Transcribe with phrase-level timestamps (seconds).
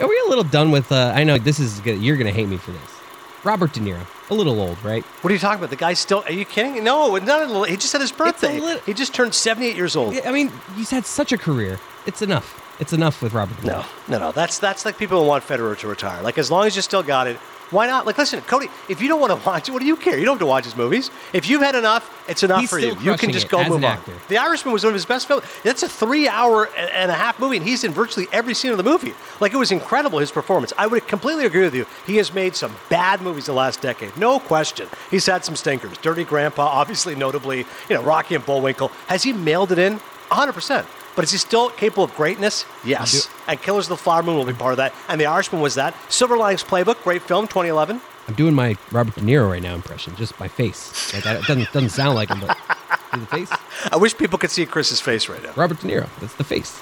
[0.00, 0.90] Are we a little done with?
[0.90, 2.80] Uh, I know this is gonna, you're going to hate me for this.
[3.44, 5.02] Robert De Niro, a little old, right?
[5.04, 5.70] What are you talking about?
[5.70, 6.22] The guy's still.
[6.26, 6.82] Are you kidding?
[6.84, 7.64] No, not a little.
[7.64, 8.60] He just had his birthday.
[8.60, 10.14] lit- he just turned 78 years old.
[10.24, 11.80] I mean, he's had such a career.
[12.06, 12.60] It's enough.
[12.80, 13.84] It's enough with Robert De Niro.
[14.08, 14.32] No, no, no.
[14.32, 16.22] That's that's like people who want Federer to retire.
[16.22, 17.36] Like as long as you still got it,
[17.72, 18.06] why not?
[18.06, 20.16] Like listen, Cody, if you don't want to watch it, what do you care?
[20.18, 21.10] You don't have to watch his movies.
[21.32, 22.96] If you've had enough, it's enough He's for you.
[23.00, 23.98] You can just go move on.
[24.28, 25.44] The Irishman was one of his best films.
[25.64, 28.76] That's a three-hour and- and a half movie, and he's in virtually every scene of
[28.76, 29.14] the movie.
[29.40, 30.72] Like it was incredible his performance.
[30.78, 31.86] I would completely agree with you.
[32.06, 34.86] He has made some bad movies the last decade, no question.
[35.10, 35.96] He's had some stinkers.
[35.98, 37.58] Dirty Grandpa, obviously, notably,
[37.88, 38.88] you know, Rocky and Bullwinkle.
[39.08, 39.94] Has he mailed it in?
[40.28, 40.86] 100 percent.
[41.14, 42.64] But is he still capable of greatness?
[42.84, 43.28] Yes.
[43.46, 44.94] And Killers of the Flower Moon will be part of that.
[45.08, 45.94] And The Irishman was that.
[46.10, 48.00] Silver Linings Playbook, great film, 2011.
[48.28, 51.12] I'm doing my Robert De Niro right now impression, just my face.
[51.12, 52.56] Like I, it doesn't doesn't sound like him, but
[53.12, 53.50] see the face.
[53.92, 55.52] I wish people could see Chris's face right now.
[55.56, 56.08] Robert De Niro.
[56.20, 56.80] That's the face.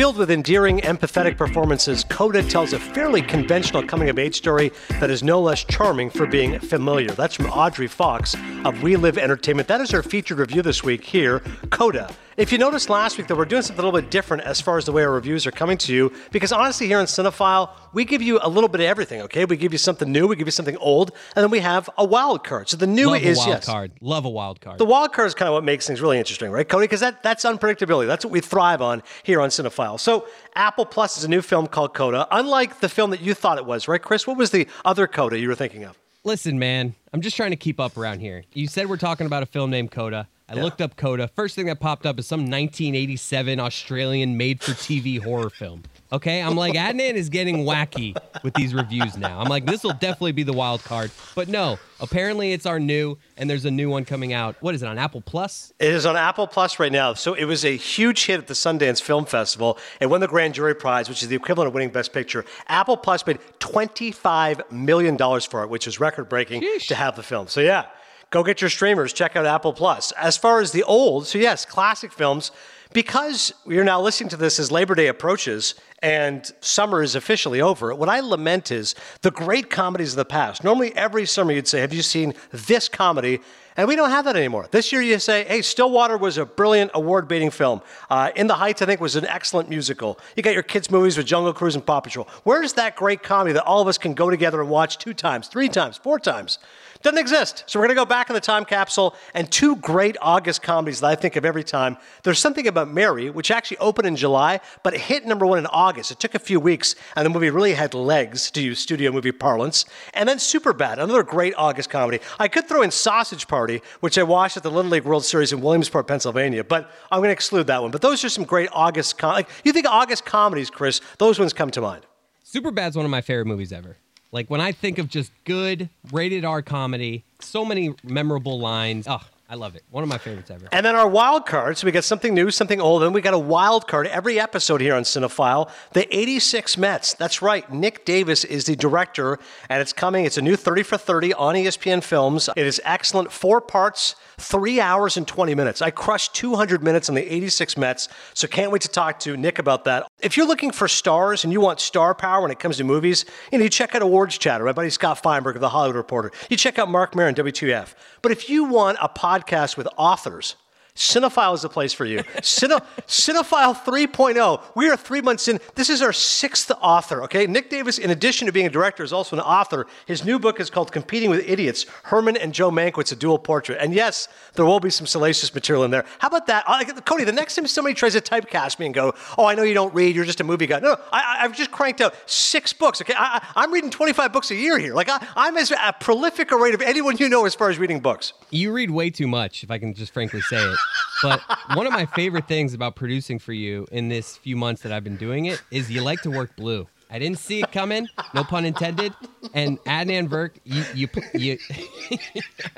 [0.00, 5.10] Filled with endearing, empathetic performances, Coda tells a fairly conventional coming of age story that
[5.10, 7.10] is no less charming for being familiar.
[7.10, 8.34] That's from Audrey Fox
[8.64, 9.68] of We Live Entertainment.
[9.68, 12.10] That is our featured review this week here, Coda.
[12.36, 14.78] If you noticed last week that we're doing something a little bit different as far
[14.78, 18.04] as the way our reviews are coming to you, because honestly, here on Cinephile, we
[18.04, 19.44] give you a little bit of everything, okay?
[19.44, 22.04] We give you something new, we give you something old, and then we have a
[22.04, 22.68] wild card.
[22.68, 23.66] So the new Love is a wild yes.
[23.66, 23.92] card.
[24.00, 24.78] Love a wild card.
[24.78, 26.84] The wild card is kind of what makes things really interesting, right, Cody?
[26.84, 28.06] Because that, that's unpredictability.
[28.06, 29.98] That's what we thrive on here on Cinephile.
[29.98, 32.28] So, Apple Plus is a new film called Coda.
[32.30, 34.26] Unlike the film that you thought it was, right, Chris?
[34.26, 35.98] What was the other Coda you were thinking of?
[36.22, 38.44] Listen, man, I'm just trying to keep up around here.
[38.52, 40.28] You said we're talking about a film named Coda.
[40.50, 41.28] I looked up Coda.
[41.28, 45.84] First thing that popped up is some 1987 Australian made-for-TV horror film.
[46.12, 49.38] Okay, I'm like, Adnan is getting wacky with these reviews now.
[49.38, 51.12] I'm like, this will definitely be the wild card.
[51.36, 54.56] But no, apparently it's our new, and there's a new one coming out.
[54.58, 55.72] What is it on Apple Plus?
[55.78, 57.14] It is on Apple Plus right now.
[57.14, 59.78] So, it was a huge hit at the Sundance Film Festival.
[60.00, 62.44] It won the Grand Jury Prize, which is the equivalent of winning Best Picture.
[62.66, 67.46] Apple Plus paid $25 million for it, which is record breaking to have the film.
[67.46, 67.86] So, yeah,
[68.30, 70.12] go get your streamers, check out Apple Plus.
[70.12, 72.50] As far as the old, so yes, classic films.
[72.92, 77.94] Because we're now listening to this as Labor Day approaches and summer is officially over,
[77.94, 80.64] what I lament is the great comedies of the past.
[80.64, 83.38] Normally, every summer you'd say, Have you seen this comedy?
[83.76, 84.66] And we don't have that anymore.
[84.72, 87.80] This year you say, Hey, Stillwater was a brilliant award beating film.
[88.10, 90.18] Uh, In the Heights, I think, was an excellent musical.
[90.34, 92.26] You got your kids' movies with Jungle Cruise and Paw Patrol.
[92.42, 95.46] Where's that great comedy that all of us can go together and watch two times,
[95.46, 96.58] three times, four times?
[97.02, 97.64] Doesn't exist.
[97.66, 101.00] So we're going to go back in the time capsule and two great August comedies
[101.00, 101.96] that I think of every time.
[102.24, 105.64] There's something about Mary, which actually opened in July, but it hit number one in
[105.66, 106.10] August.
[106.10, 109.32] It took a few weeks, and the movie really had legs, to use studio movie
[109.32, 109.86] parlance.
[110.12, 112.20] And then Superbad, another great August comedy.
[112.38, 115.54] I could throw in Sausage Party, which I watched at the Little League World Series
[115.54, 117.92] in Williamsport, Pennsylvania, but I'm going to exclude that one.
[117.92, 121.00] But those are some great August com- like, You think August comedies, Chris?
[121.16, 122.04] Those ones come to mind.
[122.44, 123.96] Superbad's one of my favorite movies ever.
[124.32, 129.06] Like when I think of just good rated R comedy, so many memorable lines.
[129.08, 129.82] Oh, I love it.
[129.90, 130.68] One of my favorites ever.
[130.70, 131.76] And then our wild card.
[131.76, 134.80] So we got something new, something old, and we got a wild card every episode
[134.80, 135.68] here on Cinephile.
[135.92, 137.14] The 86 Mets.
[137.14, 137.68] That's right.
[137.72, 140.24] Nick Davis is the director, and it's coming.
[140.24, 142.48] It's a new 30 for 30 on ESPN Films.
[142.56, 143.32] It is excellent.
[143.32, 145.82] Four parts, three hours and 20 minutes.
[145.82, 149.58] I crushed 200 minutes on the 86 Mets, so can't wait to talk to Nick
[149.58, 150.06] about that.
[150.20, 153.24] If you're looking for stars and you want star power when it comes to movies,
[153.52, 156.32] you know, you check out Awards Chatter, my buddy Scott Feinberg of The Hollywood Reporter.
[156.48, 157.94] You check out Marc Maron, WTF.
[158.22, 160.56] But if you want a podcast with authors,
[161.00, 162.18] Cinephile is the place for you.
[162.42, 164.62] Cine, Cinephile 3.0.
[164.74, 165.58] We are three months in.
[165.74, 167.46] This is our sixth author, okay?
[167.46, 169.86] Nick Davis, in addition to being a director, is also an author.
[170.04, 173.78] His new book is called Competing with Idiots Herman and Joe Mankiewicz, a dual portrait.
[173.80, 176.04] And yes, there will be some salacious material in there.
[176.18, 176.64] How about that?
[176.68, 179.62] I- Cody, the next time somebody tries to typecast me and go, oh, I know
[179.62, 180.80] you don't read, you're just a movie guy.
[180.80, 183.14] No, no I, I've just cranked out six books, okay?
[183.16, 184.92] I, I'm reading 25 books a year here.
[184.92, 187.78] Like, I, I'm as a prolific a rate of anyone you know as far as
[187.78, 188.34] reading books.
[188.50, 190.76] You read way too much, if I can just frankly say it.
[191.22, 191.40] But
[191.74, 195.04] one of my favorite things about producing for you in this few months that I've
[195.04, 196.86] been doing it is you like to work blue.
[197.10, 199.12] I didn't see it coming, no pun intended.
[199.52, 201.58] And Adnan Virk, you, you, you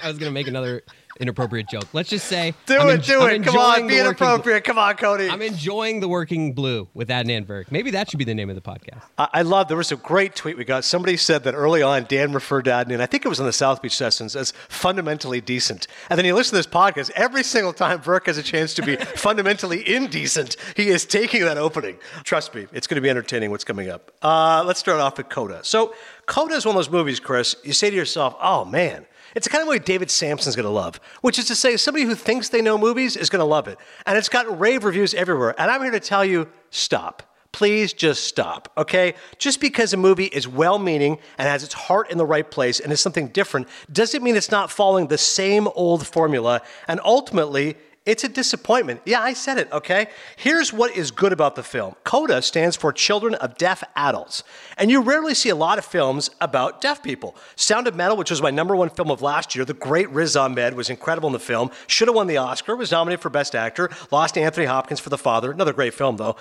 [0.02, 0.82] I was gonna make another
[1.20, 1.86] inappropriate joke.
[1.92, 3.44] Let's just say Do I'm it, en- do I'm it.
[3.44, 4.64] Come on, be inappropriate.
[4.64, 5.28] Come on, Cody.
[5.28, 7.70] I'm enjoying the working blue with Adnan Virk.
[7.70, 9.02] Maybe that should be the name of the podcast.
[9.18, 9.68] I I love.
[9.68, 10.84] There was a great tweet we got.
[10.84, 13.00] Somebody said that early on, Dan referred to Adnan.
[13.00, 15.86] I think it was on the South Beach sessions as fundamentally decent.
[16.10, 17.10] And then you listen to this podcast.
[17.16, 21.58] Every single time Virk has a chance to be fundamentally indecent, he is taking that
[21.58, 21.98] opening.
[22.24, 23.50] Trust me, it's going to be entertaining.
[23.50, 24.12] What's coming up?
[24.22, 25.60] Uh, let's start off with Coda.
[25.64, 25.94] So
[26.26, 27.56] Coda is one of those movies, Chris.
[27.64, 30.70] You say to yourself, "Oh man." It's the kind of movie David Samson's going to
[30.70, 33.68] love, which is to say, somebody who thinks they know movies is going to love
[33.68, 33.78] it.
[34.06, 35.54] And it's got rave reviews everywhere.
[35.58, 37.22] And I'm here to tell you stop.
[37.52, 39.14] Please just stop, okay?
[39.38, 42.80] Just because a movie is well meaning and has its heart in the right place
[42.80, 46.62] and is something different doesn't mean it's not following the same old formula.
[46.88, 49.00] And ultimately, it's a disappointment.
[49.04, 50.08] Yeah, I said it, okay?
[50.36, 54.42] Here's what is good about the film CODA stands for Children of Deaf Adults.
[54.76, 57.36] And you rarely see a lot of films about deaf people.
[57.54, 60.36] Sound of Metal, which was my number one film of last year, the great Riz
[60.36, 63.54] Ahmed was incredible in the film, should have won the Oscar, was nominated for Best
[63.54, 66.36] Actor, lost to Anthony Hopkins for The Father, another great film though.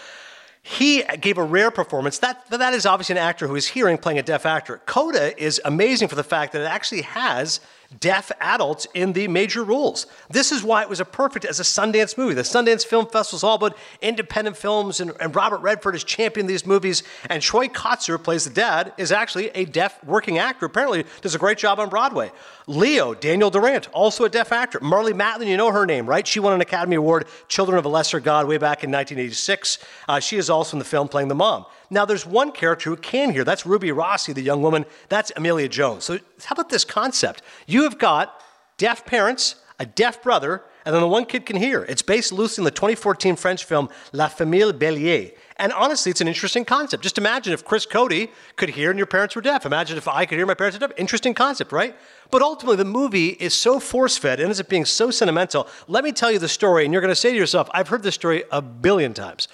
[0.63, 2.19] He gave a rare performance.
[2.19, 4.79] That, that is obviously an actor who is hearing playing a deaf actor.
[4.85, 7.61] Coda is amazing for the fact that it actually has
[7.99, 10.07] deaf adults in the major roles.
[10.29, 12.33] This is why it was a perfect as a Sundance movie.
[12.33, 16.49] The Sundance Film Festival is all about independent films, and, and Robert Redford has championed
[16.49, 17.03] these movies.
[17.29, 20.65] And Troy Kotsur, plays the dad, is actually a deaf working actor.
[20.65, 22.31] Apparently, does a great job on Broadway.
[22.67, 24.79] Leo, Daniel Durant, also a deaf actor.
[24.79, 26.25] Marlee Matlin, you know her name, right?
[26.25, 29.79] She won an Academy Award, Children of a Lesser God, way back in 1986.
[30.07, 31.65] Uh, she is also in the film playing the mom.
[31.93, 33.43] Now, there's one character who can hear.
[33.43, 34.85] That's Ruby Rossi, the young woman.
[35.09, 36.05] That's Emilia Jones.
[36.05, 37.41] So, how about this concept?
[37.67, 38.41] You have got
[38.77, 41.83] deaf parents, a deaf brother, and then the one kid can hear.
[41.83, 45.35] It's based loosely on the 2014 French film La Famille Bélier.
[45.57, 47.03] And honestly, it's an interesting concept.
[47.03, 49.65] Just imagine if Chris Cody could hear and your parents were deaf.
[49.65, 50.97] Imagine if I could hear my parents were deaf.
[50.97, 51.95] Interesting concept, right?
[52.31, 55.67] But ultimately, the movie is so force fed and ends up being so sentimental.
[55.89, 58.01] Let me tell you the story, and you're going to say to yourself, I've heard
[58.01, 59.49] this story a billion times.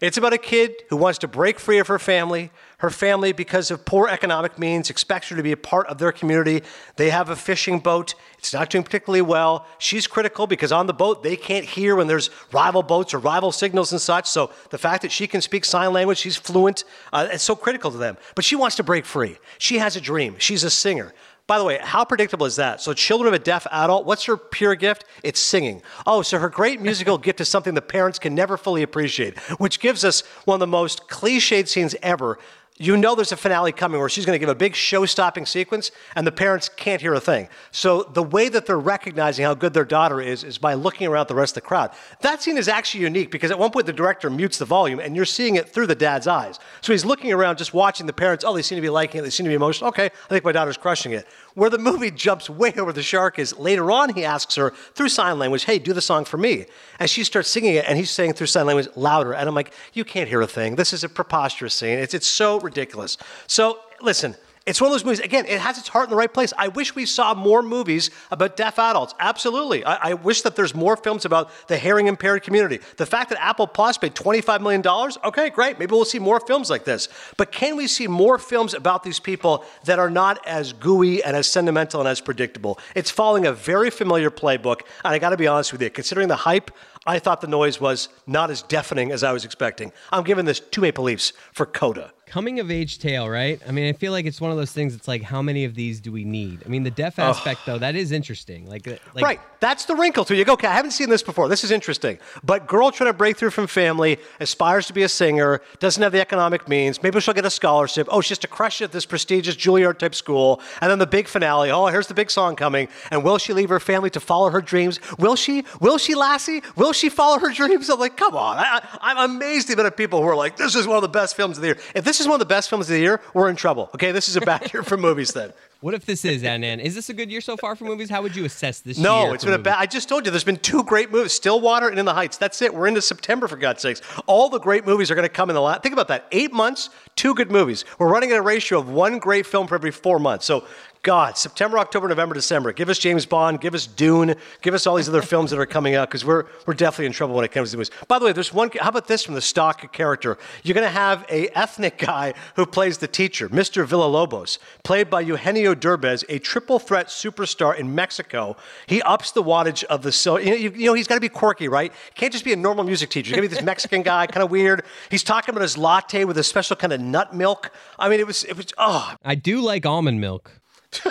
[0.00, 2.50] It's about a kid who wants to break free of her family.
[2.78, 6.10] Her family, because of poor economic means, expects her to be a part of their
[6.10, 6.62] community.
[6.96, 8.14] They have a fishing boat.
[8.38, 9.66] It's not doing particularly well.
[9.76, 13.52] She's critical because on the boat, they can't hear when there's rival boats or rival
[13.52, 14.26] signals and such.
[14.26, 17.90] So the fact that she can speak sign language, she's fluent, uh, it's so critical
[17.90, 18.16] to them.
[18.34, 19.36] But she wants to break free.
[19.58, 20.36] She has a dream.
[20.38, 21.12] She's a singer.
[21.50, 22.80] By the way, how predictable is that?
[22.80, 25.04] So, children of a deaf adult, what's her pure gift?
[25.24, 25.82] It's singing.
[26.06, 29.80] Oh, so her great musical gift is something the parents can never fully appreciate, which
[29.80, 32.38] gives us one of the most cliched scenes ever.
[32.82, 35.44] You know there's a finale coming where she's going to give a big show stopping
[35.44, 37.50] sequence, and the parents can't hear a thing.
[37.72, 41.28] So, the way that they're recognizing how good their daughter is is by looking around
[41.28, 41.90] the rest of the crowd.
[42.22, 45.14] That scene is actually unique because at one point the director mutes the volume, and
[45.14, 46.58] you're seeing it through the dad's eyes.
[46.80, 48.46] So, he's looking around just watching the parents.
[48.46, 49.88] Oh, they seem to be liking it, they seem to be emotional.
[49.90, 51.28] Okay, I think my daughter's crushing it.
[51.54, 55.08] Where the movie jumps way over the shark is later on, he asks her through
[55.08, 56.66] sign language, Hey, do the song for me.
[56.98, 59.32] And she starts singing it, and he's saying through sign language louder.
[59.32, 60.76] And I'm like, You can't hear a thing.
[60.76, 61.98] This is a preposterous scene.
[61.98, 63.16] It's, it's so ridiculous.
[63.46, 64.36] So, listen.
[64.70, 66.52] It's one of those movies, again, it has its heart in the right place.
[66.56, 69.16] I wish we saw more movies about deaf adults.
[69.18, 69.84] Absolutely.
[69.84, 72.78] I, I wish that there's more films about the hearing impaired community.
[72.96, 74.86] The fact that Apple Plus paid $25 million,
[75.24, 75.80] okay, great.
[75.80, 77.08] Maybe we'll see more films like this.
[77.36, 81.36] But can we see more films about these people that are not as gooey and
[81.36, 82.78] as sentimental and as predictable?
[82.94, 84.82] It's following a very familiar playbook.
[85.04, 86.70] And I got to be honest with you, considering the hype,
[87.04, 89.90] I thought the noise was not as deafening as I was expecting.
[90.12, 92.12] I'm giving this two Maple Leafs for Coda.
[92.30, 93.60] Coming of age tale, right?
[93.66, 94.94] I mean, I feel like it's one of those things.
[94.94, 96.62] It's like, how many of these do we need?
[96.64, 98.68] I mean, the deaf aspect, though, that is interesting.
[98.68, 99.40] Like, uh, like right.
[99.58, 100.38] That's the wrinkle to it.
[100.38, 101.48] You go, okay, I haven't seen this before.
[101.48, 102.18] This is interesting.
[102.44, 106.12] But girl trying to break through from family, aspires to be a singer, doesn't have
[106.12, 107.02] the economic means.
[107.02, 108.06] Maybe she'll get a scholarship.
[108.12, 110.60] Oh, she has to crush it at this prestigious Juilliard type school.
[110.80, 111.72] And then the big finale.
[111.72, 112.86] Oh, here's the big song coming.
[113.10, 115.00] And will she leave her family to follow her dreams?
[115.18, 115.64] Will she?
[115.80, 116.62] Will she, Lassie?
[116.76, 117.90] Will she follow her dreams?
[117.90, 118.56] I'm like, come on.
[118.58, 121.08] I, I'm amazed the amount of people who are like, this is one of the
[121.08, 121.78] best films of the year.
[121.96, 123.90] If this is one of the best films of the year, we're in trouble.
[123.94, 125.52] Okay, this is a bad year for movies then.
[125.80, 126.78] What if this is uh, Anan?
[126.78, 128.10] Is this a good year so far for movies?
[128.10, 129.34] How would you assess this no, year?
[129.34, 129.78] it's for been a bad.
[129.78, 132.36] I just told you there's been two great movies, Stillwater and In the Heights.
[132.36, 132.74] That's it.
[132.74, 134.02] We're into September for God's sakes.
[134.26, 135.82] All the great movies are going to come in the last.
[135.82, 136.26] Think about that.
[136.32, 137.86] Eight months, two good movies.
[137.98, 140.44] We're running at a ratio of one great film for every four months.
[140.44, 140.66] So.
[141.02, 142.74] God, September, October, November, December.
[142.74, 145.64] Give us James Bond, give us Dune, give us all these other films that are
[145.64, 147.90] coming out because we're, we're definitely in trouble when it comes to movies.
[148.06, 148.70] By the way, there's one.
[148.78, 150.36] How about this from the stock character?
[150.62, 153.86] You're going to have a ethnic guy who plays the teacher, Mr.
[153.86, 158.56] Villalobos, played by Eugenio Derbez, a triple threat superstar in Mexico.
[158.86, 160.36] He ups the wattage of the so.
[160.36, 161.94] You know, you, you know he's got to be quirky, right?
[162.14, 163.28] Can't just be a normal music teacher.
[163.28, 164.84] He's got to be this Mexican guy, kind of weird.
[165.10, 167.70] He's talking about his latte with a special kind of nut milk.
[167.98, 170.59] I mean, it was it was oh, I do like almond milk.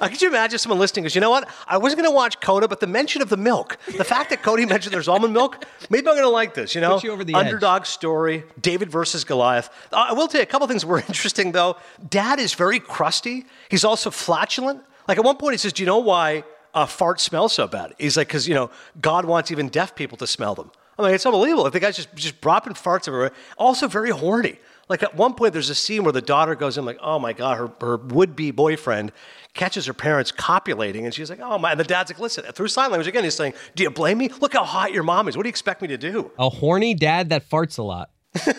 [0.00, 1.48] Uh, could you imagine someone listening goes, you know what?
[1.66, 4.40] I wasn't going to watch Coda, but the mention of the milk, the fact that
[4.42, 6.76] Cody mentioned there's almond milk, maybe I'm going to like this.
[6.76, 7.46] You know, Puts you over the edge.
[7.46, 9.68] underdog story, David versus Goliath.
[9.92, 11.76] Uh, I will tell you a couple things were interesting though.
[12.08, 13.46] Dad is very crusty.
[13.68, 14.80] He's also flatulent.
[15.08, 17.92] Like at one point, he says, "Do you know why uh, farts smell so bad?"
[17.98, 18.70] He's like, "Because you know
[19.00, 21.66] God wants even deaf people to smell them." I'm like, it's unbelievable.
[21.66, 24.58] If the guy's just just dropping farts everywhere, also very horny.
[24.90, 27.32] Like at one point, there's a scene where the daughter goes in, like, oh my
[27.32, 29.12] God, her, her would be boyfriend
[29.54, 31.70] catches her parents copulating, and she's like, oh my.
[31.70, 34.28] And the dad's like, listen, through sign language again, he's saying, do you blame me?
[34.40, 35.36] Look how hot your mom is.
[35.36, 36.30] What do you expect me to do?
[36.38, 38.10] A horny dad that farts a lot.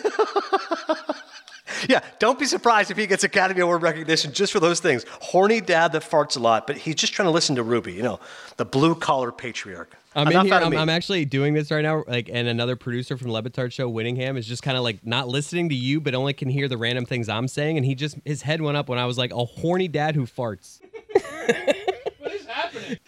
[1.88, 5.04] Yeah, don't be surprised if he gets Academy Award recognition just for those things.
[5.20, 8.02] Horny dad that farts a lot, but he's just trying to listen to Ruby, you
[8.02, 8.20] know,
[8.56, 9.96] the blue collar patriarch.
[10.14, 10.54] I'm, in here.
[10.54, 10.76] I'm.
[10.76, 12.04] I'm actually doing this right now.
[12.06, 15.28] Like, and another producer from Le Batard Show, Whittingham, is just kind of like not
[15.28, 17.76] listening to you, but only can hear the random things I'm saying.
[17.76, 20.26] And he just his head went up when I was like, "A horny dad who
[20.26, 20.80] farts."
[22.18, 22.98] What is happening?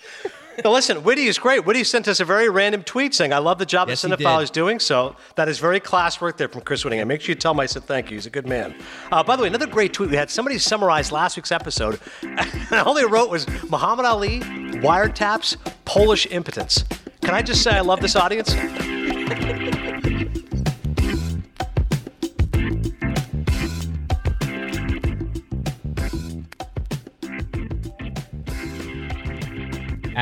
[0.62, 1.64] Now, listen, Whitty is great.
[1.64, 4.24] Whitty sent us a very random tweet saying, I love the job Yes, that he
[4.24, 4.78] Cinephile is doing.
[4.78, 7.08] So that is very class work there from Chris Whittingham.
[7.08, 8.16] Make sure you tell him I said thank you.
[8.16, 8.74] He's a good man.
[9.10, 12.00] Uh, by the way, another great tweet we had somebody summarized last week's episode.
[12.22, 14.40] and all they wrote was Muhammad Ali,
[14.84, 16.84] wiretaps, Polish impotence.
[17.22, 18.54] Can I just say I love this audience?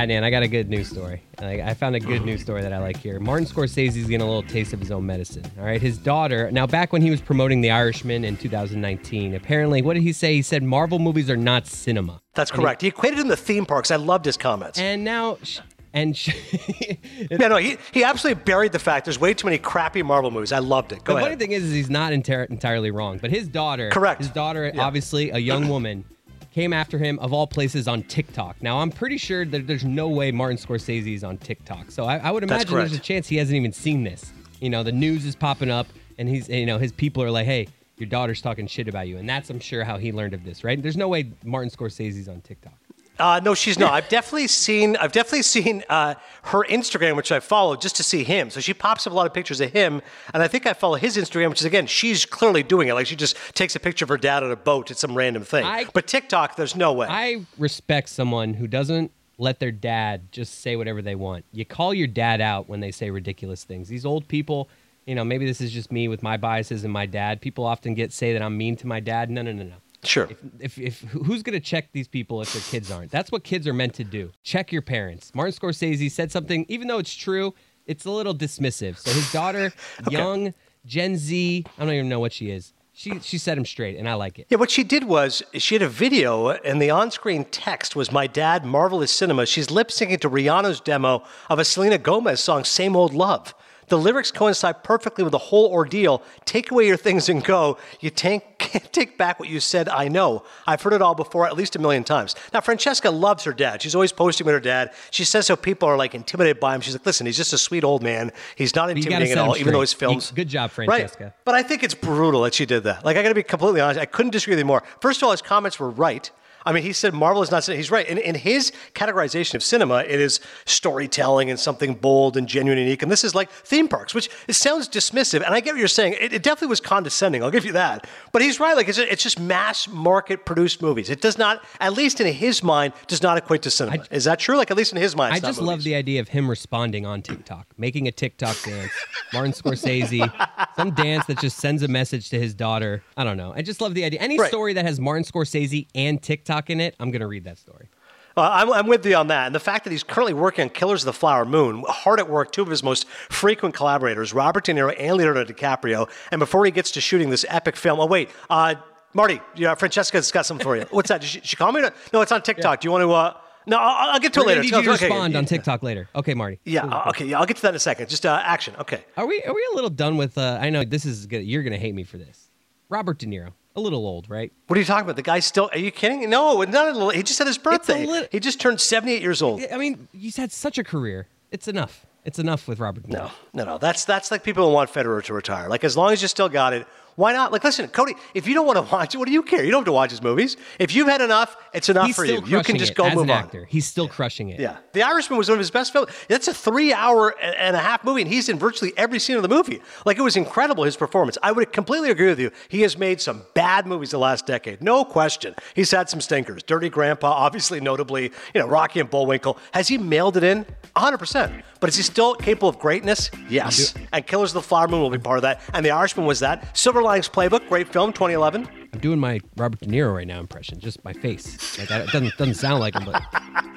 [0.06, 1.22] Adnan, I got a good news story.
[1.40, 3.20] Like, I found a good news story that I like here.
[3.20, 5.44] Martin Scorsese's getting a little taste of his own medicine.
[5.58, 6.50] All right, his daughter.
[6.50, 10.34] Now, back when he was promoting The Irishman in 2019, apparently, what did he say?
[10.34, 12.20] He said Marvel movies are not cinema.
[12.34, 12.82] That's correct.
[12.82, 13.90] He equated them to theme parks.
[13.90, 14.78] I loved his comments.
[14.78, 15.60] And now, sh-
[15.92, 16.34] and sh-
[17.30, 20.50] Yeah, no, he, he absolutely buried the fact there's way too many crappy Marvel movies.
[20.52, 21.04] I loved it.
[21.04, 21.30] Go the ahead.
[21.32, 23.18] funny thing is, is he's not enter- entirely wrong.
[23.18, 24.20] But his daughter, Correct.
[24.20, 24.82] His daughter, Yeah.
[24.82, 26.04] obviously a young woman,
[26.52, 28.62] came after him of all places on TikTok.
[28.62, 31.90] Now I'm pretty sure that there's no way Martin Scorsese is on TikTok.
[31.90, 34.32] So I, I would imagine there's a chance he hasn't even seen this.
[34.60, 37.46] You know, the news is popping up, and he's, you know, his people are like,
[37.46, 40.44] "Hey, your daughter's talking shit about you," and that's I'm sure how he learned of
[40.44, 40.80] this, right?
[40.80, 42.74] There's no way Martin Scorsese's on TikTok.
[43.18, 43.92] Uh, no, she's not.
[43.92, 44.96] I've definitely seen.
[44.96, 46.14] I've definitely seen uh,
[46.44, 48.50] her Instagram, which I follow just to see him.
[48.50, 50.00] So she pops up a lot of pictures of him,
[50.34, 52.94] and I think I follow his Instagram, which is again, she's clearly doing it.
[52.94, 54.90] Like she just takes a picture of her dad on a boat.
[54.90, 55.64] at some random thing.
[55.64, 57.06] I- but TikTok, there's no way.
[57.08, 61.44] I respect someone who doesn't let their dad just say whatever they want.
[61.52, 63.88] You call your dad out when they say ridiculous things.
[63.88, 64.68] These old people,
[65.06, 67.40] you know, maybe this is just me with my biases and my dad.
[67.40, 69.30] People often get say that I'm mean to my dad.
[69.30, 69.74] No, no, no, no.
[70.04, 70.28] Sure.
[70.58, 73.10] If, if who's going to check these people if their kids aren't?
[73.10, 74.30] That's what kids are meant to do.
[74.42, 75.34] Check your parents.
[75.34, 77.54] Martin Scorsese said something, even though it's true,
[77.86, 78.98] it's a little dismissive.
[78.98, 79.72] So his daughter,
[80.10, 80.54] young
[80.84, 82.72] Gen Z, I don't even know what she is.
[82.94, 84.48] She she set him straight, and I like it.
[84.50, 88.26] Yeah, what she did was she had a video, and the on-screen text was "My
[88.26, 92.94] dad, marvelous cinema." She's lip syncing to Rihanna's demo of a Selena Gomez song, "Same
[92.94, 93.54] Old Love."
[93.92, 96.22] The lyrics coincide perfectly with the whole ordeal.
[96.46, 97.76] Take away your things and go.
[98.00, 99.86] You take, can't take back what you said.
[99.86, 100.44] I know.
[100.66, 102.34] I've heard it all before, at least a million times.
[102.54, 103.82] Now, Francesca loves her dad.
[103.82, 104.94] She's always posting with her dad.
[105.10, 106.80] She says how people are like intimidated by him.
[106.80, 108.32] She's like, listen, he's just a sweet old man.
[108.56, 110.30] He's not intimidating at all, even though his films.
[110.30, 110.86] Good job, Right.
[110.86, 111.34] Francesca.
[111.44, 113.04] But I think it's brutal that she did that.
[113.04, 114.00] Like, I got to be completely honest.
[114.00, 114.82] I couldn't disagree with you more.
[115.02, 116.30] First of all, his comments were right.
[116.64, 117.64] I mean, he said Marvel is not.
[117.64, 117.76] cinema.
[117.78, 118.06] He's right.
[118.06, 122.86] In, in his categorization of cinema, it is storytelling and something bold and genuine and
[122.86, 123.02] unique.
[123.02, 125.44] And this is like theme parks, which it sounds dismissive.
[125.44, 126.14] And I get what you're saying.
[126.20, 127.42] It, it definitely was condescending.
[127.42, 128.06] I'll give you that.
[128.32, 128.76] But he's right.
[128.76, 131.10] Like, it's, it's just mass market produced movies.
[131.10, 134.04] It does not, at least in his mind, does not equate to cinema.
[134.10, 134.56] is that true?
[134.56, 137.22] Like, at least in his mind, I just love the idea of him responding on
[137.22, 138.92] TikTok, making a TikTok dance.
[139.32, 140.30] Martin Scorsese,
[140.76, 143.02] some dance that just sends a message to his daughter.
[143.16, 143.52] I don't know.
[143.56, 144.20] I just love the idea.
[144.20, 144.48] Any Right.
[144.48, 147.88] story that has Martin Scorsese and TikTok in it, I'm gonna read that story.
[148.34, 149.44] Uh, I'm, I'm with you on that.
[149.46, 152.30] And the fact that he's currently working on Killers of the Flower Moon, hard at
[152.30, 156.08] work, two of his most frequent collaborators, Robert De Niro and Leonardo DiCaprio.
[156.30, 158.76] And before he gets to shooting this epic film, oh, wait, uh,
[159.12, 160.86] Marty, yeah, Francesca's got something for you.
[160.90, 161.20] What's that?
[161.20, 161.82] Did she, she call me?
[162.14, 162.80] No, it's on TikTok.
[162.80, 163.12] Do you want to?
[163.12, 164.60] Uh, no, I'll, I'll get to We're it later.
[164.62, 166.08] need you to Okay, respond on TikTok later.
[166.16, 166.58] Okay, Marty.
[166.64, 168.08] Yeah, uh, okay, yeah, I'll get to that in a second.
[168.08, 168.74] Just uh, action.
[168.80, 169.04] Okay.
[169.18, 170.38] Are we are we a little done with?
[170.38, 171.42] Uh, I know this is good.
[171.44, 172.48] You're gonna hate me for this.
[172.88, 174.52] Robert De Niro, a little old, right?
[174.66, 175.16] What are you talking about?
[175.16, 175.70] The guy's still.
[175.72, 176.28] Are you kidding?
[176.28, 177.10] No, not a little.
[177.10, 178.06] He just had his birthday.
[178.06, 179.62] lit- he just turned 78 years old.
[179.72, 181.28] I mean, he's had such a career.
[181.50, 182.06] It's enough.
[182.24, 183.78] It's enough with Robert No, no, no.
[183.78, 185.68] That's that's like people who want Federer to retire.
[185.68, 186.86] Like as long as you still got it,
[187.16, 187.52] Why not?
[187.52, 189.64] Like, listen, Cody, if you don't want to watch it, what do you care?
[189.64, 190.56] You don't have to watch his movies.
[190.78, 192.42] If you've had enough, it's enough He's for you.
[192.46, 193.66] You can just it go as move an on.
[193.68, 194.60] He's still crushing it.
[194.60, 194.78] Yeah.
[194.92, 196.10] The Irishman was one of his best films.
[196.28, 199.42] That's a three hour and a half movie, and he's in virtually every scene of
[199.42, 199.82] the movie.
[200.06, 201.36] Like, it was incredible, his performance.
[201.42, 202.50] I would completely agree with you.
[202.68, 204.82] He has made some bad movies the last decade.
[204.82, 205.54] No question.
[205.74, 206.62] He's had some stinkers.
[206.62, 209.58] Dirty Grandpa, obviously, notably, you know, Rocky and Bullwinkle.
[209.72, 210.64] Has he mailed it in?
[210.96, 211.62] 100%.
[211.80, 213.30] But is he still capable of greatness?
[213.48, 213.94] Yes.
[214.12, 215.60] And Killers of the Flower Moon will be part of that.
[215.74, 216.76] And The Irishman was that.
[216.76, 218.68] Silver Linings Playbook, great film, 2011.
[218.92, 221.78] I'm doing my Robert De Niro right now impression, just my face.
[221.78, 223.22] Like doesn't doesn't sound like him, but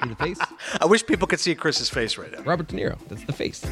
[0.02, 0.38] see the face.
[0.80, 2.42] I wish people could see Chris's face right now.
[2.42, 2.98] Robert De Niro.
[3.08, 3.64] That's the face.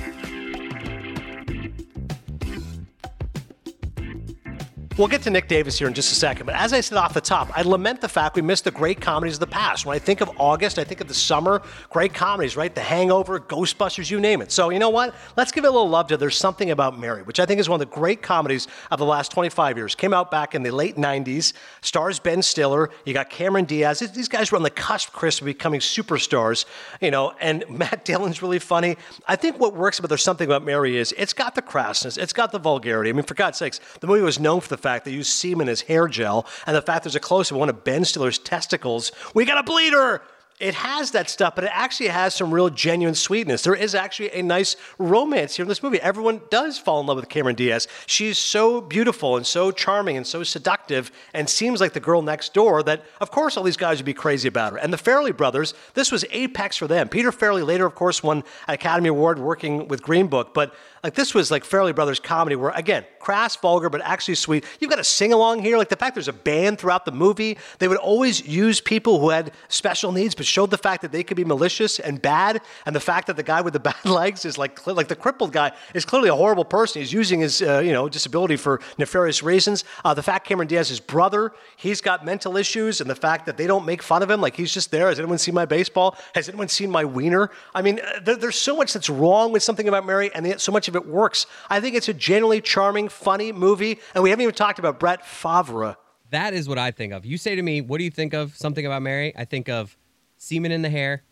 [4.96, 7.14] We'll get to Nick Davis here in just a second, but as I said off
[7.14, 9.84] the top, I lament the fact we missed the great comedies of the past.
[9.84, 12.72] When I think of August, I think of the summer, great comedies, right?
[12.72, 14.52] The Hangover, Ghostbusters, you name it.
[14.52, 15.12] So, you know what?
[15.36, 17.68] Let's give it a little love to There's Something About Mary, which I think is
[17.68, 19.96] one of the great comedies of the last 25 years.
[19.96, 23.98] Came out back in the late 90s, stars Ben Stiller, you got Cameron Diaz.
[23.98, 26.66] These guys were on the cusp, Chris, of becoming superstars,
[27.00, 28.96] you know, and Matt Dillon's really funny.
[29.26, 32.32] I think what works about There's Something About Mary is it's got the crassness, it's
[32.32, 33.10] got the vulgarity.
[33.10, 35.68] I mean, for God's sakes, the movie was known for the fact they used semen
[35.68, 39.10] as hair gel, and the fact there's a close of one of Ben Stiller's testicles.
[39.34, 40.22] We got a bleeder!
[40.60, 43.62] It has that stuff, but it actually has some real genuine sweetness.
[43.62, 46.00] There is actually a nice romance here in this movie.
[46.00, 47.88] Everyone does fall in love with Cameron Diaz.
[48.06, 52.54] She's so beautiful and so charming and so seductive and seems like the girl next
[52.54, 54.78] door that, of course, all these guys would be crazy about her.
[54.78, 57.08] And the Farrelly brothers, this was apex for them.
[57.08, 60.72] Peter Farrelly later, of course, won an Academy Award working with Green Book, but
[61.04, 64.64] like this was like Farrelly Brothers comedy where again, crass, vulgar, but actually sweet.
[64.80, 65.76] You've got a sing along here.
[65.76, 67.58] Like the fact there's a band throughout the movie.
[67.78, 71.22] They would always use people who had special needs, but showed the fact that they
[71.22, 72.62] could be malicious and bad.
[72.86, 75.52] And the fact that the guy with the bad legs is like like the crippled
[75.52, 77.02] guy is clearly a horrible person.
[77.02, 79.84] He's using his uh, you know disability for nefarious reasons.
[80.06, 83.66] Uh, the fact Cameron Diaz's brother, he's got mental issues, and the fact that they
[83.66, 85.08] don't make fun of him, like he's just there.
[85.08, 86.16] Has anyone seen my baseball?
[86.34, 87.50] Has anyone seen my wiener?
[87.74, 90.72] I mean, uh, there, there's so much that's wrong with something about Mary, and so
[90.72, 91.46] much of it works.
[91.70, 95.26] I think it's a genuinely charming, funny movie, and we haven't even talked about Brett
[95.26, 95.96] Favre.
[96.30, 97.24] That is what I think of.
[97.24, 99.96] You say to me, "What do you think of something about Mary?" I think of
[100.36, 101.22] semen in the hair,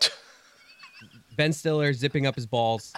[1.36, 2.92] Ben Stiller zipping up his balls,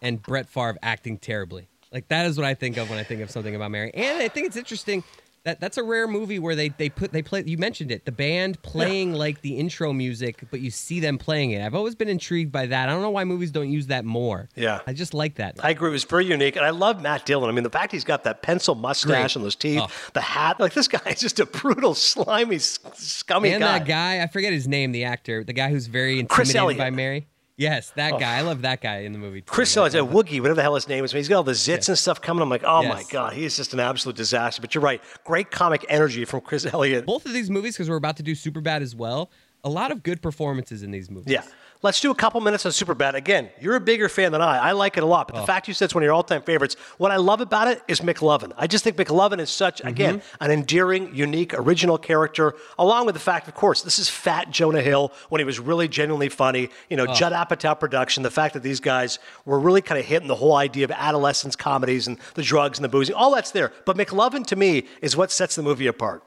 [0.00, 1.68] and Brett Favre acting terribly.
[1.92, 3.90] Like that is what I think of when I think of something about Mary.
[3.94, 5.02] And I think it's interesting
[5.44, 7.42] that that's a rare movie where they they put they play.
[7.46, 11.52] You mentioned it, the band playing like the intro music, but you see them playing
[11.52, 11.64] it.
[11.64, 12.88] I've always been intrigued by that.
[12.88, 14.48] I don't know why movies don't use that more.
[14.54, 14.80] Yeah.
[14.86, 15.56] I just like that.
[15.62, 15.88] I agree.
[15.88, 16.56] It was very unique.
[16.56, 17.48] And I love Matt Dillon.
[17.48, 19.36] I mean, the fact he's got that pencil mustache Great.
[19.36, 19.88] and those teeth, Oh.
[20.12, 20.60] the hat.
[20.60, 23.78] Like, this guy is just a brutal, slimy, scummy and guy.
[23.78, 26.90] that guy, I forget his name, the actor, the guy who's very Chris intimidated by
[26.90, 27.26] Mary.
[27.60, 28.38] Yes, that guy.
[28.38, 29.42] I love that guy in the movie.
[29.42, 29.46] too.
[29.50, 31.12] Chris Elliott, uh, Woogie, whatever the hell his name is.
[31.12, 32.42] He's got all the zits and stuff coming.
[32.42, 33.08] I'm like, oh my Yes.
[33.08, 34.62] God, he's just an absolute disaster.
[34.62, 35.02] But you're right.
[35.24, 37.04] Great comic energy from Chris Elliott.
[37.04, 39.30] Both of these movies, because we're about to do Superbad as well,
[39.62, 41.32] a lot of good performances in these movies.
[41.34, 41.42] Yeah.
[41.82, 43.14] Let's do a couple minutes on Superbad.
[43.14, 44.58] Again, you're a bigger fan than I.
[44.58, 45.28] I like it a lot.
[45.28, 45.40] But Oh.
[45.40, 47.68] the fact you said it's one of your all time favorites, what I love about
[47.68, 48.52] it is McLovin.
[48.58, 49.88] I just think McLovin is such, Mm-hmm.
[49.88, 54.50] again, an endearing, unique, original character, along with the fact, of course, this is fat
[54.50, 56.68] Jonah Hill when he was really genuinely funny.
[56.90, 60.28] You know, Judd Apatow production, the fact that these guys were really kind of hitting
[60.28, 63.72] the whole idea of adolescence comedies and the drugs and the boozing, all that's there.
[63.86, 66.22] But McLovin, to me, is what sets the movie apart.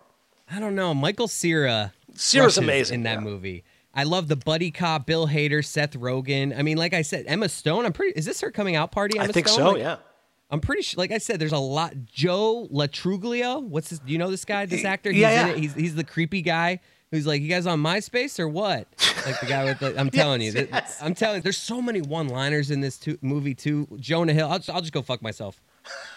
[0.52, 0.96] I don't know.
[0.96, 1.94] Michael Cera.
[2.16, 3.20] Cera's amazing, in that yeah.
[3.20, 3.64] movie.
[3.94, 6.58] I love the buddy cop, Bill Hader, Seth Rogen.
[6.58, 7.86] I mean, like I said, Emma Stone.
[7.86, 8.18] I'm pretty.
[8.18, 9.20] Is this her coming out party?
[9.20, 9.58] Emma I think Stone?
[9.60, 9.98] so, Like, yeah.
[10.50, 10.98] I'm pretty sure.
[10.98, 11.94] Like I said, there's a lot.
[12.06, 13.62] Joe Lo Truglio.
[13.64, 14.00] What's this?
[14.00, 14.66] Do you know this guy?
[14.66, 15.12] This actor?
[15.12, 15.54] He's yeah, yeah.
[15.56, 16.80] He's he's the creepy guy
[17.12, 18.88] who's like, you guys on MySpace or what?
[19.26, 20.00] Like the guy with the.
[20.00, 20.52] I'm telling you.
[20.52, 21.00] Yes, that- yes.
[21.02, 21.42] I'm telling.
[21.42, 23.88] There's so many one-liners in this too, movie too.
[24.00, 24.48] Jonah Hill.
[24.50, 25.62] I'll just, I'll just go fuck myself.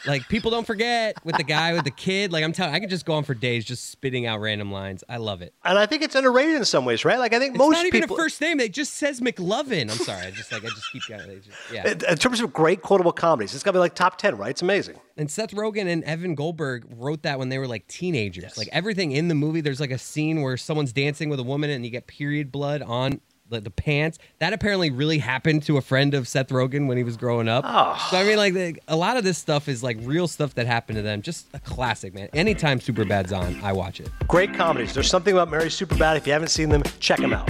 [0.06, 2.32] Like people don't forget with the guy with the kid.
[2.32, 5.02] Like I'm telling, I could just go on for days just spitting out random lines.
[5.08, 5.52] I love it.
[5.64, 7.18] And I think it's underrated in some ways, right?
[7.18, 8.16] Like, I think It's most not even people.
[8.16, 8.60] a first name.
[8.60, 9.82] It just says McLovin.
[9.90, 10.26] I'm sorry.
[10.26, 11.42] I just like I just keep going.
[11.42, 11.90] Just- Yeah.
[11.90, 14.50] in in terms of great quotable comedies, it's got to be like top 10, right?
[14.50, 14.96] It's amazing.
[15.16, 18.56] And Seth Rogen and Evan Goldberg wrote that when they were like teenagers.
[18.56, 21.70] Like everything in the movie, there's like a scene where someone's dancing with a woman
[21.70, 24.18] and you get period blood on the, the pants.
[24.38, 27.64] That apparently really happened to a friend of Seth Rogen when he was growing up.
[27.66, 28.08] Oh.
[28.10, 30.66] So I mean, like the, a lot of this stuff is like real stuff that
[30.66, 31.22] happened to them.
[31.22, 32.28] Just a classic, man.
[32.34, 34.10] Anytime Superbad's on, I watch it.
[34.28, 34.94] Great comedies.
[34.94, 36.16] There's something about Mary Superbad.
[36.16, 37.48] If you haven't seen them, check them out.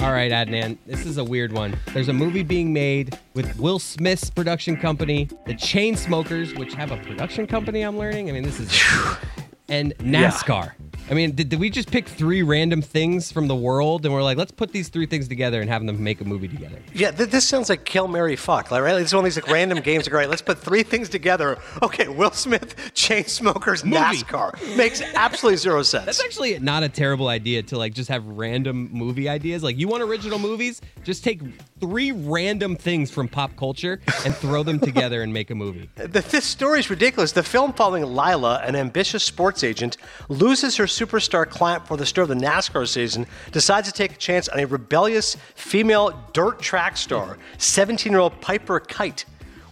[0.00, 1.76] All right, Adnan, this is a weird one.
[1.92, 6.96] There's a movie being made with Will Smith's production company, the Chainsmokers, which have a
[6.98, 7.82] production company.
[7.82, 8.30] I'm learning.
[8.30, 8.70] I mean, this is
[9.68, 10.72] and NASCAR.
[11.10, 14.22] I mean, did, did we just pick three random things from the world and we're
[14.22, 16.78] like, let's put these three things together and have them make a movie together?
[16.92, 19.00] Yeah, th- this sounds like Kill Mary Fuck, like, right?
[19.00, 20.06] It's one of these like random games.
[20.06, 21.58] Like, right, let's put three things together.
[21.82, 23.96] Okay, Will Smith, chain smokers, Movie.
[23.96, 26.04] NASCAR makes absolutely zero sense.
[26.04, 29.62] That's actually not a terrible idea to like just have random movie ideas.
[29.62, 31.40] Like you want original movies, just take
[31.80, 35.88] three random things from pop culture and throw them together and make a movie.
[35.94, 37.32] The, this story is ridiculous.
[37.32, 39.96] The film following Lila, an ambitious sports agent,
[40.28, 44.16] loses her superstar client for the start of the NASCAR season, decides to take a
[44.16, 49.24] chance on a rebellious female dirt track star, 17 year old Piper Kite.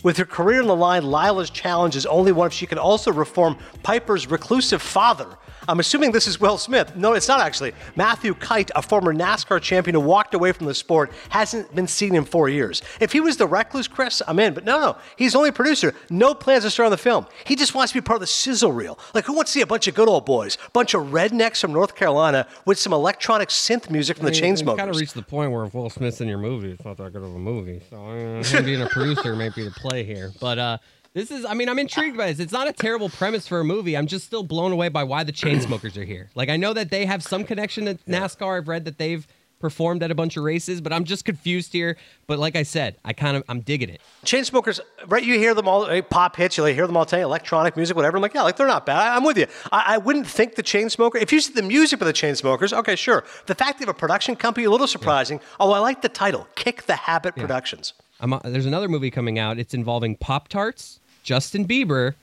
[0.03, 3.11] With her career on the line, Lila's challenge is only one if she can also
[3.11, 5.27] reform Piper's reclusive father.
[5.68, 6.94] I'm assuming this is Will Smith.
[6.96, 7.72] No, it's not actually.
[7.96, 12.14] Matthew Kite, a former NASCAR champion who walked away from the sport, hasn't been seen
[12.14, 12.83] in four years.
[13.00, 14.55] If he was the recluse Chris, I'm in.
[14.55, 15.94] But no, no, he's only a producer.
[16.11, 17.26] No plans to star in the film.
[17.44, 18.98] He just wants to be part of the sizzle reel.
[19.14, 21.72] Like, who wants to see a bunch of good old boys, bunch of rednecks from
[21.72, 24.76] North Carolina with some electronic synth music from the Chainsmokers?
[24.76, 27.12] kind of reached the point where if Will Smith's in your movie, it's not that
[27.12, 27.81] good of a movie.
[27.90, 30.33] So uh, him being a producer might be the play here.
[30.40, 30.79] But uh,
[31.16, 32.40] this is, I mean, I'm intrigued by this.
[32.40, 33.96] It's not a terrible premise for a movie.
[33.96, 36.29] I'm just still blown away by why the Chainsmokers are here.
[36.35, 38.59] Like, I know that they have some connection to NASCAR.
[38.59, 39.26] I've read that they've
[39.59, 41.96] performed at a bunch of races, but I'm just confused here.
[42.26, 44.02] But like I said, I kind of, I'm digging it.
[44.26, 45.24] Chainsmokers, right?
[45.24, 46.59] You hear them all, pop hits.
[46.59, 48.18] You hear them all telling electronic music, whatever.
[48.18, 48.98] I'm like, yeah, like they're not bad.
[48.98, 49.46] I, am with you.
[49.72, 51.16] I, I wouldn't think the Chainsmoker.
[51.16, 53.24] If you see the music of the Chainsmokers, okay, sure.
[53.46, 55.40] The fact they have a production company, a little surprising.
[55.59, 57.94] Oh, I like the title, Kick the Habit Productions.
[58.20, 59.59] I'm, uh, there's another movie coming out.
[59.59, 62.15] It's involving Pop Tarts, Justin Bieber,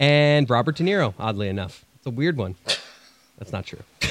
[0.00, 1.12] and Robert De Niro.
[1.18, 2.54] Oddly enough, it's a weird one.
[3.38, 3.80] That's not true.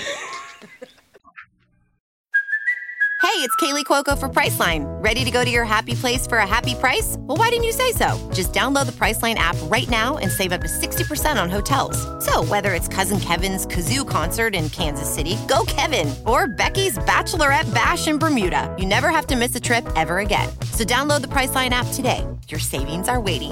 [3.22, 4.86] Hey, it's Kaley Cuoco for Priceline.
[5.04, 7.18] Ready to go to your happy place for a happy price?
[7.20, 8.18] Well, why didn't you say so?
[8.34, 11.98] Just download the Priceline app right now and save up to 60% on hotels.
[12.24, 17.74] So, whether it's Cousin Kevin's Kazoo concert in Kansas City, go Kevin, or Becky's Bachelorette
[17.74, 20.48] Bash in Bermuda, you never have to miss a trip ever again.
[20.72, 22.26] So, download the Priceline app today.
[22.48, 23.52] Your savings are waiting.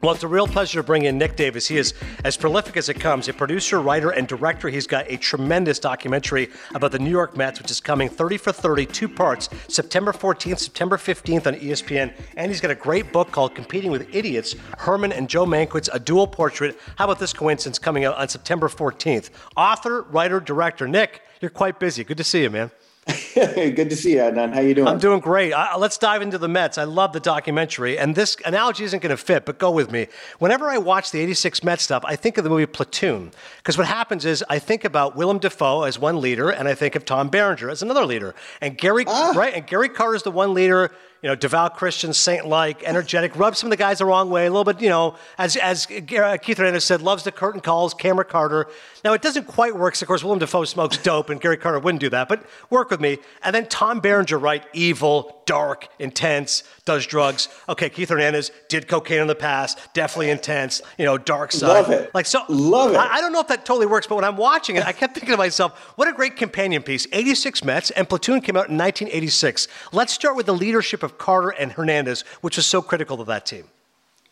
[0.00, 1.66] Well, it's a real pleasure to bring in Nick Davis.
[1.66, 4.68] He is as prolific as it comes, a producer, writer, and director.
[4.68, 8.52] He's got a tremendous documentary about the New York Mets, which is coming 30 for
[8.52, 12.12] 30, two parts, September 14th, September 15th on ESPN.
[12.36, 15.98] And he's got a great book called Competing with Idiots, Herman and Joe Mankiewicz, a
[15.98, 16.78] dual portrait.
[16.94, 19.30] How about this coincidence coming out on September 14th?
[19.56, 20.86] Author, writer, director.
[20.86, 22.04] Nick, you're quite busy.
[22.04, 22.70] Good to see you, man.
[23.34, 24.52] Good to see you, Adnan.
[24.52, 24.88] How you doing?
[24.88, 25.52] I'm doing great.
[25.52, 26.76] I, let's dive into the Mets.
[26.76, 30.08] I love the documentary, and this analogy isn't going to fit, but go with me.
[30.38, 33.86] Whenever I watch the '86 Mets stuff, I think of the movie Platoon, because what
[33.86, 37.28] happens is I think about Willem Dafoe as one leader, and I think of Tom
[37.30, 39.32] Berenger as another leader, and Gary ah.
[39.34, 40.90] right, and Gary Carter is the one leader.
[41.22, 44.50] You know, devout Christian, saint-like, energetic, rubs some of the guys the wrong way a
[44.50, 44.80] little bit.
[44.80, 48.68] You know, as as uh, Keith Hernandez said, loves the curtain calls, camera Carter.
[49.04, 50.00] Now it doesn't quite work.
[50.00, 52.28] of course, Willem Dafoe smokes dope, and Gary Carter wouldn't do that.
[52.28, 53.18] But work with me.
[53.42, 54.64] And then Tom Berenger, right?
[54.72, 57.48] Evil, dark, intense, does drugs.
[57.70, 60.82] Okay, Keith Hernandez did cocaine in the past, definitely intense.
[60.98, 61.68] You know, dark side.
[61.68, 62.14] Love it.
[62.14, 62.98] Like so, Love it.
[62.98, 65.14] I, I don't know if that totally works, but when I'm watching it, I kept
[65.14, 67.06] thinking to myself, what a great companion piece.
[67.12, 69.68] 86 Mets and Platoon came out in 1986.
[69.90, 73.46] Let's start with the leadership of Carter and Hernandez, which was so critical to that
[73.46, 73.64] team.